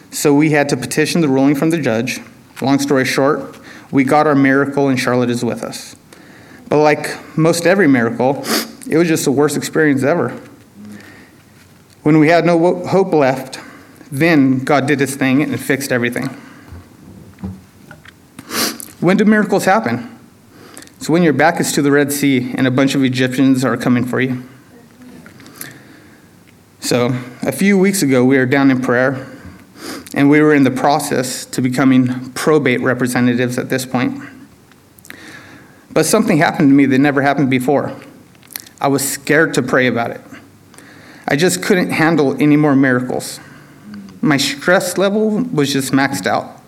So 0.10 0.34
we 0.34 0.50
had 0.50 0.70
to 0.70 0.76
petition 0.76 1.22
the 1.22 1.28
ruling 1.28 1.54
from 1.54 1.70
the 1.70 1.78
judge. 1.78 2.20
Long 2.64 2.80
story 2.80 3.06
short, 3.06 3.60
we 3.92 4.04
got 4.04 4.26
our 4.26 4.34
miracle 4.34 4.88
and 4.88 5.00
Charlotte 5.00 5.30
is 5.30 5.46
with 5.46 5.62
us. 5.62 5.96
But 6.68 6.82
like 6.82 7.38
most 7.38 7.68
every 7.68 7.88
miracle, 7.88 8.44
it 8.90 8.98
was 8.98 9.08
just 9.08 9.26
the 9.26 9.32
worst 9.32 9.56
experience 9.56 10.02
ever. 10.02 10.30
When 12.02 12.18
we 12.18 12.30
had 12.30 12.44
no 12.44 12.88
hope 12.88 13.14
left, 13.14 13.61
then 14.12 14.60
God 14.60 14.88
did 14.88 15.00
his 15.00 15.16
thing 15.16 15.42
and 15.42 15.60
fixed 15.60 15.92
everything. 15.92 16.28
When 19.00 19.18
do 19.18 19.26
miracles 19.26 19.66
happen? 19.66 20.20
It's 20.98 21.10
when 21.10 21.24
your 21.24 21.34
back 21.34 21.60
is 21.60 21.72
to 21.74 21.82
the 21.82 21.92
Red 21.92 22.12
Sea 22.12 22.54
and 22.56 22.68
a 22.68 22.72
bunch 22.72 22.94
of 22.94 23.04
Egyptians 23.04 23.66
are 23.66 23.76
coming 23.78 24.06
for 24.06 24.22
you. 24.22 24.44
So, 26.80 27.18
a 27.42 27.52
few 27.52 27.78
weeks 27.78 28.04
ago, 28.04 28.26
we 28.26 28.38
were 28.38 28.46
down 28.46 28.70
in 28.70 28.82
prayer 28.82 29.28
and 30.14 30.30
we 30.30 30.42
were 30.42 30.54
in 30.54 30.64
the 30.64 30.72
process 30.72 31.46
to 31.46 31.62
becoming 31.62 32.32
probate 32.34 32.82
representatives 32.82 33.58
at 33.58 33.70
this 33.70 33.86
point. 33.86 34.22
But 35.92 36.06
something 36.06 36.38
happened 36.38 36.70
to 36.70 36.76
me 36.76 36.86
that 36.86 37.00
never 37.00 37.22
happened 37.22 37.50
before. 37.50 37.96
I 38.80 38.88
was 38.88 39.08
scared 39.08 39.54
to 39.56 39.64
pray 39.64 39.88
about 39.88 40.12
it. 40.12 40.22
I 41.28 41.36
just 41.36 41.64
couldn't 41.64 41.92
handle 41.92 42.40
any 42.42 42.58
more 42.58 42.76
miracles. 42.76 43.40
My 44.22 44.38
stress 44.38 44.98
level 44.98 45.44
was 45.52 45.74
just 45.74 45.92
maxed 45.92 46.28
out. 46.28 46.62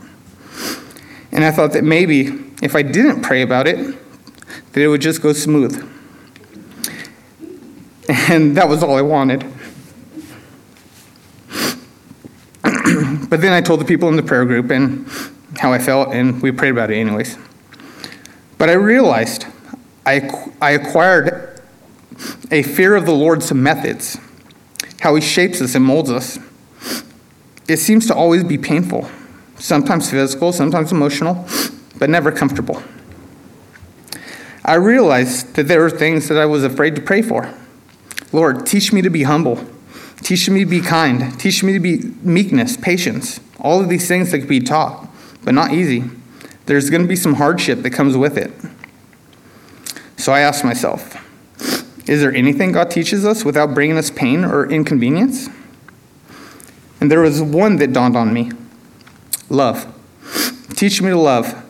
And 1.32 1.44
I 1.44 1.52
thought 1.52 1.74
that 1.74 1.84
maybe 1.84 2.28
if 2.62 2.76
I 2.76 2.82
didn't 2.82 3.22
pray 3.22 3.42
about 3.42 3.68
it, 3.68 3.78
that 4.74 4.82
it 4.82 4.88
would 4.88 5.02
just 5.02 5.22
go 5.22 5.34
smooth. 5.34 5.90
And 8.30 8.58
that 8.58 8.68
was 8.68 8.84
all 8.84 8.96
I 8.96 9.02
wanted. 9.02 9.42
but 13.30 13.42
then 13.42 13.54
I 13.54 13.62
told 13.62 13.80
the 13.80 13.86
people 13.86 14.10
in 14.10 14.16
the 14.16 14.24
prayer 14.24 14.46
group 14.46 14.72
and 14.72 15.08
how 15.58 15.72
I 15.72 15.80
felt, 15.80 16.14
and 16.14 16.42
we 16.42 16.52
prayed 16.52 16.72
about 16.72 16.92
it 16.92 16.96
anyways. 16.96 17.38
But 18.58 18.70
I 18.70 18.74
realized 18.74 19.46
I, 20.06 20.30
I 20.62 20.72
acquired 20.72 21.62
a 22.52 22.64
fear 22.64 22.96
of 22.96 23.06
the 23.06 23.14
Lord's 23.14 23.52
methods, 23.54 24.18
how 25.02 25.16
He 25.16 25.22
shapes 25.22 25.62
us 25.62 25.76
and 25.76 25.84
molds 25.84 26.12
us. 26.12 26.40
It 27.68 27.78
seems 27.78 28.08
to 28.08 28.16
always 28.16 28.44
be 28.44 28.58
painful, 28.58 29.10
sometimes 29.58 30.10
physical, 30.10 30.52
sometimes 30.52 30.92
emotional, 30.92 31.48
but 31.98 32.10
never 32.10 32.32
comfortable. 32.32 32.84
I 34.66 34.76
realized 34.76 35.56
that 35.56 35.68
there 35.68 35.82
were 35.82 35.90
things 35.90 36.28
that 36.30 36.38
I 36.38 36.46
was 36.46 36.64
afraid 36.64 36.96
to 36.96 37.02
pray 37.02 37.22
for. 37.22 37.54
Lord, 38.32 38.66
teach 38.66 38.94
me 38.94 39.02
to 39.02 39.10
be 39.10 39.24
humble. 39.24 39.64
Teach 40.22 40.50
me 40.50 40.62
to 40.62 40.66
be 40.66 40.82
kind. 40.82 41.38
Teach 41.40 41.64
me 41.64 41.74
to 41.74 41.80
be 41.80 42.14
meekness, 42.22 42.78
patience. 42.78 43.40
All 43.60 43.82
of 43.82 43.90
these 43.90 44.08
things 44.08 44.32
that 44.32 44.40
can 44.40 44.48
be 44.48 44.62
taught, 44.62 45.08
but 45.44 45.54
not 45.54 45.74
easy. 45.74 46.06
There's 46.66 46.90
going 46.90 47.02
to 47.02 47.08
be 47.08 47.16
some 47.16 47.36
hardship 47.36 47.82
that 47.84 47.92
comes 47.92 48.16
with 48.16 48.38
it. 48.38 48.52
So 50.18 50.32
I 50.32 50.40
asked 50.40 50.64
myself, 50.64 51.20
is 52.08 52.22
there 52.22 52.34
anything 52.34 52.72
God 52.72 52.90
teaches 52.90 53.26
us 53.26 53.44
without 53.44 53.74
bringing 53.74 53.98
us 53.98 54.10
pain 54.10 54.46
or 54.46 54.70
inconvenience? 54.70 55.50
And 57.04 57.12
there 57.12 57.20
was 57.20 57.42
one 57.42 57.76
that 57.80 57.92
dawned 57.92 58.16
on 58.16 58.34
me 58.34 58.54
love. 59.50 59.94
Teach 60.70 61.02
me 61.02 61.10
to 61.10 61.18
love. 61.18 61.62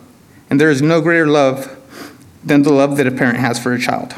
And 0.48 0.60
there 0.60 0.70
is 0.70 0.80
no 0.80 1.00
greater 1.00 1.26
love 1.26 1.76
than 2.44 2.62
the 2.62 2.72
love 2.72 2.96
that 2.98 3.08
a 3.08 3.10
parent 3.10 3.40
has 3.40 3.58
for 3.58 3.72
a 3.72 3.80
child. 3.80 4.14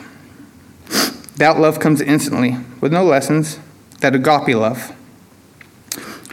That 1.37 1.59
love 1.59 1.81
comes 1.81 2.03
instantly, 2.03 2.59
with 2.83 2.93
no 2.93 3.03
lessons, 3.03 3.59
that 4.01 4.15
agape 4.15 4.55
love. 4.55 4.95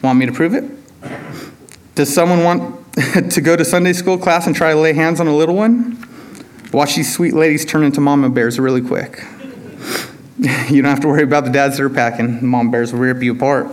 Want 0.04 0.19
me 0.19 0.26
to 0.26 0.34
prove 0.34 0.54
it? 0.54 0.65
Does 1.96 2.13
someone 2.13 2.43
want 2.43 2.93
to 3.32 3.39
go 3.39 3.56
to 3.56 3.63
Sunday 3.63 3.93
school 3.93 4.17
class 4.17 4.48
and 4.48 4.54
try 4.54 4.74
to 4.74 4.80
lay 4.82 4.91
hands 4.91 5.22
on 5.22 5.28
a 5.28 5.34
little 5.34 5.56
one? 5.56 5.98
Watch 6.74 6.98
these 6.98 7.15
sweet 7.15 7.36
ladies 7.36 7.63
turn 7.63 7.84
into 7.84 8.02
mama 8.02 8.30
bears 8.30 8.60
really 8.60 8.82
quick. 8.82 9.24
you 10.69 10.82
don't 10.82 10.91
have 10.91 11.00
to 11.00 11.08
worry 11.08 11.24
about 11.24 11.46
the 11.46 11.52
dads 11.52 11.78
that 11.78 11.84
are 11.84 11.89
packing. 11.89 12.46
Mom 12.46 12.69
bears 12.69 12.91
will 12.91 13.00
rip 13.00 13.24
you 13.24 13.32
apart. 13.32 13.67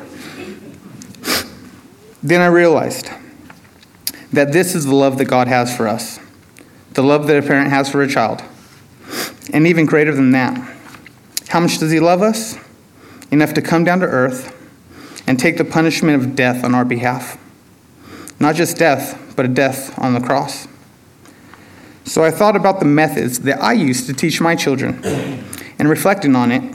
Then 2.23 2.41
I 2.41 2.47
realized 2.47 3.11
that 4.33 4.53
this 4.53 4.75
is 4.75 4.85
the 4.85 4.95
love 4.95 5.19
that 5.19 5.25
God 5.25 5.49
has 5.49 5.77
for 5.77 5.89
us 5.89 6.21
the 6.95 7.03
love 7.03 7.27
that 7.29 7.43
a 7.43 7.47
parent 7.47 7.71
has 7.71 7.89
for 7.89 8.03
a 8.03 8.09
child. 8.09 8.43
And 9.53 9.67
even 9.67 9.87
greater 9.87 10.15
than 10.15 10.33
that, 10.33 10.77
how 11.49 11.61
much 11.61 11.79
does 11.79 11.91
He 11.91 12.01
love 12.01 12.23
us? 12.23 12.59
Enough 13.31 13.55
to 13.55 13.63
come 13.63 13.85
down 13.85 14.01
to 14.01 14.07
earth 14.07 14.57
and 15.27 15.39
take 15.39 15.57
the 15.57 15.65
punishment 15.65 16.21
of 16.23 16.35
death 16.35 16.65
on 16.65 16.75
our 16.75 16.85
behalf. 16.85 17.39
Not 18.41 18.57
just 18.57 18.77
death, 18.77 19.33
but 19.37 19.45
a 19.45 19.49
death 19.49 19.97
on 19.99 20.15
the 20.15 20.21
cross. 20.21 20.67
So 22.05 22.25
I 22.25 22.31
thought 22.31 22.57
about 22.57 22.81
the 22.81 22.87
methods 22.87 23.41
that 23.41 23.63
I 23.63 23.73
use 23.73 24.07
to 24.07 24.13
teach 24.13 24.41
my 24.41 24.57
children 24.57 25.05
and 25.79 25.89
reflecting 25.89 26.35
on 26.35 26.51
it. 26.51 26.75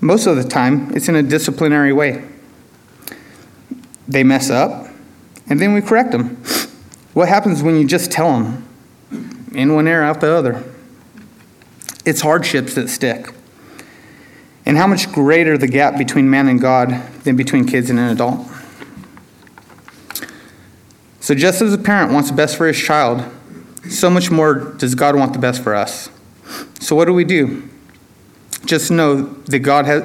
Most 0.00 0.26
of 0.26 0.36
the 0.36 0.44
time, 0.44 0.94
it's 0.94 1.08
in 1.08 1.16
a 1.16 1.22
disciplinary 1.22 1.92
way. 1.92 2.24
They 4.08 4.22
mess 4.22 4.50
up, 4.50 4.88
and 5.48 5.60
then 5.60 5.74
we 5.74 5.80
correct 5.80 6.12
them. 6.12 6.42
What 7.14 7.28
happens 7.28 7.62
when 7.62 7.76
you 7.76 7.86
just 7.86 8.12
tell 8.12 8.32
them? 8.32 8.68
In 9.54 9.74
one 9.74 9.88
ear, 9.88 10.02
out 10.02 10.20
the 10.20 10.30
other. 10.30 10.62
It's 12.04 12.20
hardships 12.20 12.74
that 12.74 12.88
stick. 12.88 13.32
And 14.64 14.76
how 14.76 14.86
much 14.86 15.10
greater 15.12 15.56
the 15.56 15.66
gap 15.66 15.96
between 15.96 16.28
man 16.28 16.48
and 16.48 16.60
God 16.60 16.90
than 17.24 17.36
between 17.36 17.66
kids 17.66 17.88
and 17.88 17.98
an 17.98 18.10
adult. 18.10 18.46
So, 21.20 21.34
just 21.34 21.62
as 21.62 21.72
a 21.72 21.78
parent 21.78 22.12
wants 22.12 22.30
the 22.30 22.36
best 22.36 22.56
for 22.56 22.66
his 22.66 22.78
child, 22.78 23.24
so 23.88 24.10
much 24.10 24.30
more 24.30 24.54
does 24.54 24.94
God 24.94 25.16
want 25.16 25.32
the 25.32 25.38
best 25.38 25.62
for 25.62 25.74
us. 25.74 26.08
So, 26.80 26.94
what 26.94 27.06
do 27.06 27.12
we 27.12 27.24
do? 27.24 27.68
Just 28.64 28.90
know 28.90 29.22
that 29.22 29.60
God 29.60 29.86
has, 29.86 30.04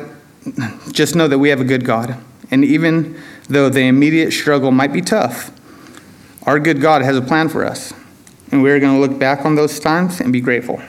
just 0.92 1.16
know 1.16 1.28
that 1.28 1.40
we 1.40 1.50
have 1.50 1.62
a 1.62 1.66
good 1.66 1.86
God. 1.86 2.18
And 2.50 2.66
even 2.66 3.22
though 3.52 3.70
the 3.70 3.82
immediate 3.82 4.32
struggle 4.32 4.72
might 4.72 4.94
be 4.94 5.02
tough, 5.02 5.52
our 6.44 6.60
good 6.60 6.82
God 6.82 7.02
has 7.02 7.18
a 7.18 7.22
plan 7.22 7.50
for 7.50 7.66
us. 7.66 7.94
And 8.52 8.64
we're 8.64 8.80
going 8.80 8.96
to 8.96 9.00
look 9.00 9.18
back 9.18 9.46
on 9.46 9.56
those 9.56 9.80
times 9.80 10.20
and 10.20 10.34
be 10.34 10.42
grateful. 10.42 10.82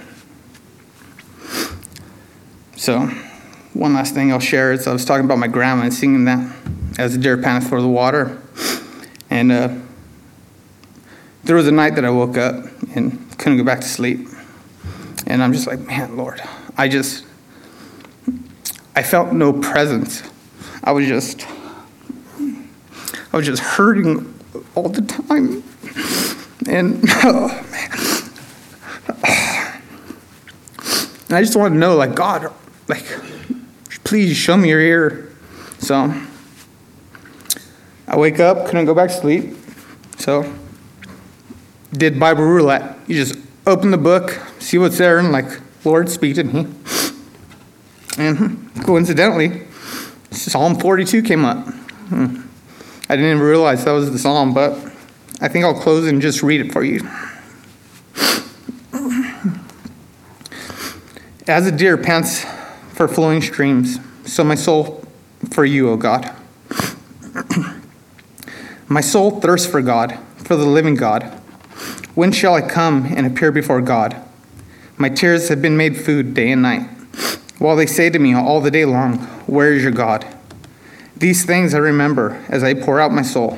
So, 2.76 3.06
one 3.74 3.94
last 3.94 4.14
thing 4.14 4.32
I'll 4.32 4.40
share 4.40 4.72
is 4.72 4.86
I 4.86 4.92
was 4.92 5.04
talking 5.04 5.24
about 5.24 5.38
my 5.38 5.46
grandma 5.46 5.84
and 5.84 5.94
singing 5.94 6.24
that 6.24 6.56
as 6.98 7.14
a 7.14 7.18
deer 7.18 7.38
panteth 7.38 7.68
for 7.68 7.80
the 7.80 7.88
water. 7.88 8.42
And 9.30 9.52
uh, 9.52 9.76
there 11.44 11.56
was 11.56 11.68
a 11.68 11.72
night 11.72 11.94
that 11.94 12.04
I 12.04 12.10
woke 12.10 12.36
up 12.36 12.66
and 12.94 13.38
couldn't 13.38 13.58
go 13.58 13.64
back 13.64 13.80
to 13.80 13.86
sleep. 13.86 14.28
And 15.26 15.42
I'm 15.42 15.52
just 15.52 15.66
like, 15.66 15.78
man, 15.80 16.16
Lord, 16.16 16.42
I 16.76 16.88
just, 16.88 17.24
I 18.96 19.02
felt 19.02 19.32
no 19.32 19.52
presence. 19.52 20.22
I 20.82 20.92
was 20.92 21.06
just, 21.06 21.46
I 23.32 23.36
was 23.36 23.46
just 23.46 23.62
hurting 23.62 24.34
all 24.74 24.88
the 24.88 25.02
time. 25.02 25.62
And, 26.68 27.02
oh, 27.24 27.48
man. 27.70 27.92
I 31.30 31.40
just 31.40 31.56
want 31.56 31.72
to 31.72 31.78
know, 31.78 31.96
like, 31.96 32.14
God, 32.14 32.52
like, 32.88 33.04
please 34.04 34.36
show 34.36 34.56
me 34.56 34.68
your 34.68 34.80
ear. 34.80 35.32
So 35.78 36.12
I 38.06 38.16
wake 38.18 38.38
up, 38.38 38.66
couldn't 38.66 38.84
go 38.84 38.94
back 38.94 39.08
to 39.08 39.14
sleep. 39.14 39.54
So 40.18 40.52
did 41.92 42.20
Bible 42.20 42.44
roulette. 42.44 42.98
You 43.06 43.16
just 43.16 43.38
open 43.66 43.90
the 43.90 43.98
book, 43.98 44.38
see 44.58 44.76
what's 44.76 44.98
there, 44.98 45.18
and 45.18 45.32
like, 45.32 45.46
Lord, 45.84 46.10
speak 46.10 46.34
to 46.36 46.44
me. 46.44 46.66
And 48.18 48.70
coincidentally, 48.84 49.62
Psalm 50.30 50.78
42 50.78 51.22
came 51.22 51.46
up. 51.46 51.66
Hmm. 52.08 52.41
I 53.12 53.16
didn't 53.16 53.30
even 53.32 53.42
realize 53.42 53.84
that 53.84 53.90
was 53.90 54.10
the 54.10 54.18
psalm, 54.18 54.54
but 54.54 54.72
I 55.38 55.46
think 55.46 55.66
I'll 55.66 55.78
close 55.78 56.06
and 56.06 56.22
just 56.22 56.42
read 56.42 56.62
it 56.62 56.72
for 56.72 56.82
you. 56.82 57.06
As 61.46 61.66
a 61.66 61.72
deer 61.72 61.98
pants 61.98 62.46
for 62.94 63.06
flowing 63.06 63.42
streams, 63.42 63.98
so 64.24 64.42
my 64.42 64.54
soul 64.54 65.04
for 65.50 65.66
you, 65.66 65.90
O 65.90 65.98
God. 65.98 66.34
my 68.88 69.02
soul 69.02 69.42
thirsts 69.42 69.70
for 69.70 69.82
God, 69.82 70.18
for 70.36 70.56
the 70.56 70.64
living 70.64 70.94
God. 70.94 71.24
When 72.14 72.32
shall 72.32 72.54
I 72.54 72.62
come 72.62 73.04
and 73.14 73.26
appear 73.26 73.52
before 73.52 73.82
God? 73.82 74.16
My 74.96 75.10
tears 75.10 75.50
have 75.50 75.60
been 75.60 75.76
made 75.76 75.98
food 75.98 76.32
day 76.32 76.50
and 76.50 76.62
night, 76.62 76.88
while 77.58 77.76
they 77.76 77.84
say 77.84 78.08
to 78.08 78.18
me 78.18 78.34
all 78.34 78.62
the 78.62 78.70
day 78.70 78.86
long, 78.86 79.18
Where 79.46 79.74
is 79.74 79.82
your 79.82 79.92
God? 79.92 80.26
These 81.22 81.44
things 81.44 81.72
I 81.72 81.78
remember 81.78 82.44
as 82.48 82.64
I 82.64 82.74
pour 82.74 83.00
out 83.00 83.12
my 83.12 83.22
soul 83.22 83.56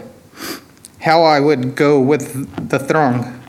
how 1.01 1.23
I 1.23 1.41
would 1.41 1.75
go 1.75 1.99
with 1.99 2.69
the 2.69 2.79
throng 2.79 3.41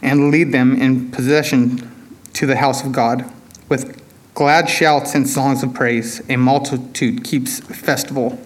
and 0.00 0.30
lead 0.30 0.52
them 0.52 0.80
in 0.80 1.10
possession 1.10 2.16
to 2.34 2.46
the 2.46 2.58
house 2.58 2.84
of 2.84 2.92
God. 2.92 3.28
With 3.68 4.00
glad 4.34 4.70
shouts 4.70 5.16
and 5.16 5.28
songs 5.28 5.64
of 5.64 5.74
praise, 5.74 6.22
a 6.28 6.36
multitude 6.36 7.24
keeps 7.24 7.58
festival. 7.58 8.38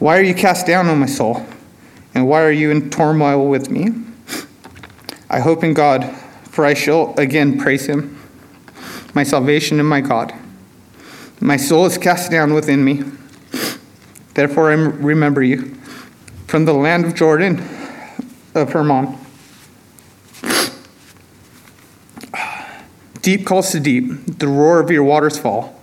Why 0.00 0.18
are 0.18 0.22
you 0.22 0.34
cast 0.34 0.66
down, 0.66 0.88
O 0.88 0.96
my 0.96 1.06
soul? 1.06 1.46
And 2.12 2.26
why 2.26 2.42
are 2.42 2.50
you 2.50 2.72
in 2.72 2.90
turmoil 2.90 3.48
with 3.48 3.70
me? 3.70 3.90
I 5.30 5.38
hope 5.38 5.62
in 5.62 5.74
God, 5.74 6.04
for 6.50 6.66
I 6.66 6.74
shall 6.74 7.14
again 7.18 7.56
praise 7.56 7.86
him, 7.86 8.18
my 9.14 9.22
salvation 9.22 9.78
and 9.78 9.88
my 9.88 10.00
God. 10.00 10.34
My 11.40 11.56
soul 11.56 11.86
is 11.86 11.98
cast 11.98 12.30
down 12.30 12.52
within 12.52 12.84
me. 12.84 13.04
Therefore, 14.34 14.70
I 14.70 14.74
remember 14.74 15.42
you 15.42 15.74
from 16.48 16.64
the 16.64 16.72
land 16.72 17.04
of 17.04 17.14
Jordan, 17.14 17.62
of 18.54 18.72
Hermon. 18.72 19.16
Deep 23.22 23.46
calls 23.46 23.70
to 23.72 23.80
deep, 23.80 24.38
the 24.38 24.48
roar 24.48 24.80
of 24.80 24.90
your 24.90 25.04
waters 25.04 25.38
fall, 25.38 25.80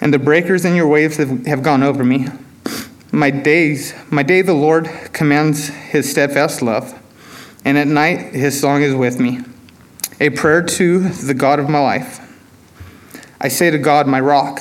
and 0.00 0.14
the 0.14 0.18
breakers 0.18 0.64
in 0.64 0.74
your 0.74 0.86
waves 0.86 1.16
have, 1.16 1.46
have 1.46 1.62
gone 1.62 1.82
over 1.82 2.04
me. 2.04 2.28
My 3.12 3.30
days, 3.30 3.92
my 4.10 4.22
day 4.22 4.40
the 4.40 4.54
Lord 4.54 4.88
commands 5.12 5.68
his 5.68 6.10
steadfast 6.10 6.62
love, 6.62 6.98
and 7.64 7.76
at 7.76 7.88
night 7.88 8.34
his 8.34 8.60
song 8.60 8.82
is 8.82 8.94
with 8.94 9.18
me, 9.18 9.40
a 10.20 10.30
prayer 10.30 10.62
to 10.62 11.08
the 11.08 11.34
God 11.34 11.58
of 11.58 11.68
my 11.68 11.80
life. 11.80 12.19
I 13.40 13.48
say 13.48 13.70
to 13.70 13.78
God, 13.78 14.06
my 14.06 14.20
rock, 14.20 14.60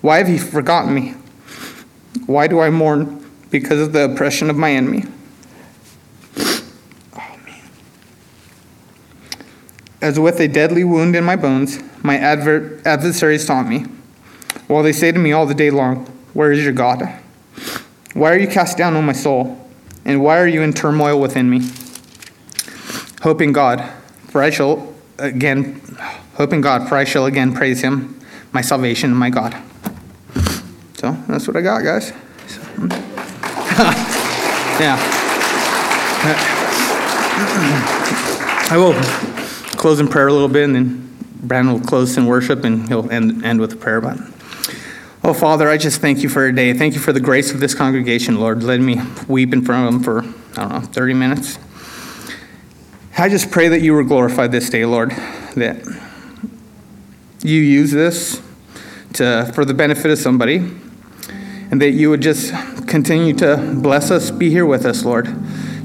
why 0.00 0.18
have 0.18 0.28
you 0.28 0.38
forgotten 0.38 0.94
me? 0.94 1.14
Why 2.26 2.46
do 2.46 2.60
I 2.60 2.70
mourn 2.70 3.26
because 3.50 3.80
of 3.80 3.92
the 3.92 4.04
oppression 4.04 4.50
of 4.50 4.56
my 4.56 4.72
enemy. 4.72 5.04
Oh, 7.16 7.38
As 10.00 10.18
with 10.18 10.40
a 10.40 10.48
deadly 10.48 10.84
wound 10.84 11.16
in 11.16 11.24
my 11.24 11.36
bones, 11.36 11.78
my 12.02 12.18
adver- 12.18 12.80
adversaries 12.84 13.46
taunt 13.46 13.68
me, 13.68 13.86
while 14.66 14.82
they 14.82 14.92
say 14.92 15.12
to 15.12 15.18
me 15.18 15.32
all 15.32 15.46
the 15.46 15.54
day 15.54 15.70
long, 15.70 16.06
Where 16.34 16.52
is 16.52 16.62
your 16.62 16.72
God? 16.72 17.02
Why 18.14 18.32
are 18.32 18.38
you 18.38 18.48
cast 18.48 18.76
down, 18.76 18.94
O 18.96 19.02
my 19.02 19.12
soul? 19.12 19.62
And 20.04 20.22
why 20.22 20.38
are 20.38 20.46
you 20.46 20.62
in 20.62 20.72
turmoil 20.72 21.20
within 21.20 21.48
me? 21.50 21.68
hope 23.22 23.40
in 23.40 23.50
God, 23.50 23.82
for 24.28 24.42
I 24.42 24.50
shall 24.50 24.94
again, 25.18 25.80
hope 26.36 26.52
in 26.52 26.60
God, 26.60 26.88
for 26.88 26.96
I 26.96 27.04
shall 27.04 27.26
again 27.26 27.54
praise 27.54 27.82
him, 27.82 28.20
my 28.52 28.60
salvation 28.60 29.10
and 29.10 29.18
my 29.18 29.30
God. 29.30 29.56
So 30.94 31.12
that's 31.28 31.46
what 31.46 31.56
I 31.56 31.62
got, 31.62 31.82
guys. 31.82 32.10
yeah. 34.80 34.96
I 38.68 38.76
will 38.76 38.94
close 39.78 40.00
in 40.00 40.08
prayer 40.08 40.28
a 40.28 40.32
little 40.32 40.48
bit, 40.48 40.64
and 40.64 40.74
then 40.74 41.16
Brandon 41.42 41.74
will 41.74 41.86
close 41.86 42.16
in 42.16 42.26
worship, 42.26 42.64
and 42.64 42.88
he'll 42.88 43.10
end, 43.10 43.44
end 43.44 43.60
with 43.60 43.72
a 43.72 43.76
prayer. 43.76 44.00
But, 44.00 44.18
oh, 45.22 45.32
Father, 45.32 45.68
I 45.68 45.76
just 45.76 46.00
thank 46.00 46.22
you 46.22 46.28
for 46.28 46.46
a 46.46 46.54
day. 46.54 46.72
Thank 46.72 46.94
you 46.94 47.00
for 47.00 47.12
the 47.12 47.20
grace 47.20 47.52
of 47.52 47.60
this 47.60 47.74
congregation, 47.74 48.40
Lord. 48.40 48.62
Let 48.62 48.80
me 48.80 49.00
weep 49.28 49.52
in 49.52 49.64
front 49.64 49.86
of 49.86 49.92
them 49.92 50.02
for, 50.02 50.60
I 50.60 50.68
don't 50.68 50.82
know, 50.82 50.88
30 50.88 51.14
minutes. 51.14 51.58
I 53.18 53.28
just 53.28 53.50
pray 53.50 53.68
that 53.68 53.80
you 53.80 53.94
were 53.94 54.04
glorified 54.04 54.52
this 54.52 54.68
day, 54.68 54.84
Lord, 54.84 55.10
that 55.10 56.05
you 57.46 57.60
use 57.60 57.92
this 57.92 58.42
to, 59.14 59.50
for 59.54 59.64
the 59.64 59.74
benefit 59.74 60.10
of 60.10 60.18
somebody, 60.18 60.56
and 61.70 61.80
that 61.80 61.90
you 61.90 62.10
would 62.10 62.22
just 62.22 62.52
continue 62.86 63.34
to 63.34 63.56
bless 63.80 64.10
us, 64.10 64.30
be 64.30 64.50
here 64.50 64.66
with 64.66 64.84
us, 64.84 65.04
Lord. 65.04 65.28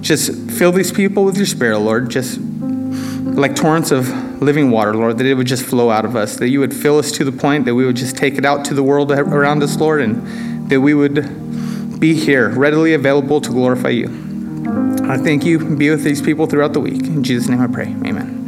Just 0.01 0.51
fill 0.51 0.71
these 0.71 0.91
people 0.91 1.23
with 1.23 1.37
your 1.37 1.45
spirit, 1.45 1.79
Lord. 1.79 2.09
Just 2.09 2.39
like 2.39 3.55
torrents 3.55 3.91
of 3.91 4.09
living 4.41 4.71
water, 4.71 4.95
Lord, 4.95 5.17
that 5.19 5.25
it 5.25 5.35
would 5.35 5.47
just 5.47 5.63
flow 5.63 5.89
out 5.89 6.05
of 6.05 6.15
us, 6.15 6.37
that 6.37 6.49
you 6.49 6.59
would 6.59 6.73
fill 6.73 6.97
us 6.97 7.11
to 7.13 7.23
the 7.23 7.31
point 7.31 7.65
that 7.65 7.75
we 7.75 7.85
would 7.85 7.95
just 7.95 8.17
take 8.17 8.37
it 8.37 8.45
out 8.45 8.65
to 8.65 8.73
the 8.73 8.83
world 8.83 9.11
around 9.11 9.63
us, 9.63 9.77
Lord, 9.77 10.01
and 10.01 10.69
that 10.69 10.81
we 10.81 10.93
would 10.93 11.99
be 11.99 12.15
here, 12.15 12.49
readily 12.49 12.93
available 12.93 13.39
to 13.41 13.49
glorify 13.49 13.89
you. 13.89 14.07
I 15.03 15.17
thank 15.17 15.45
you. 15.45 15.75
Be 15.75 15.89
with 15.89 16.03
these 16.03 16.21
people 16.21 16.47
throughout 16.47 16.73
the 16.73 16.79
week. 16.79 17.03
In 17.03 17.23
Jesus' 17.23 17.49
name 17.49 17.61
I 17.61 17.67
pray. 17.67 17.87
Amen. 18.05 18.39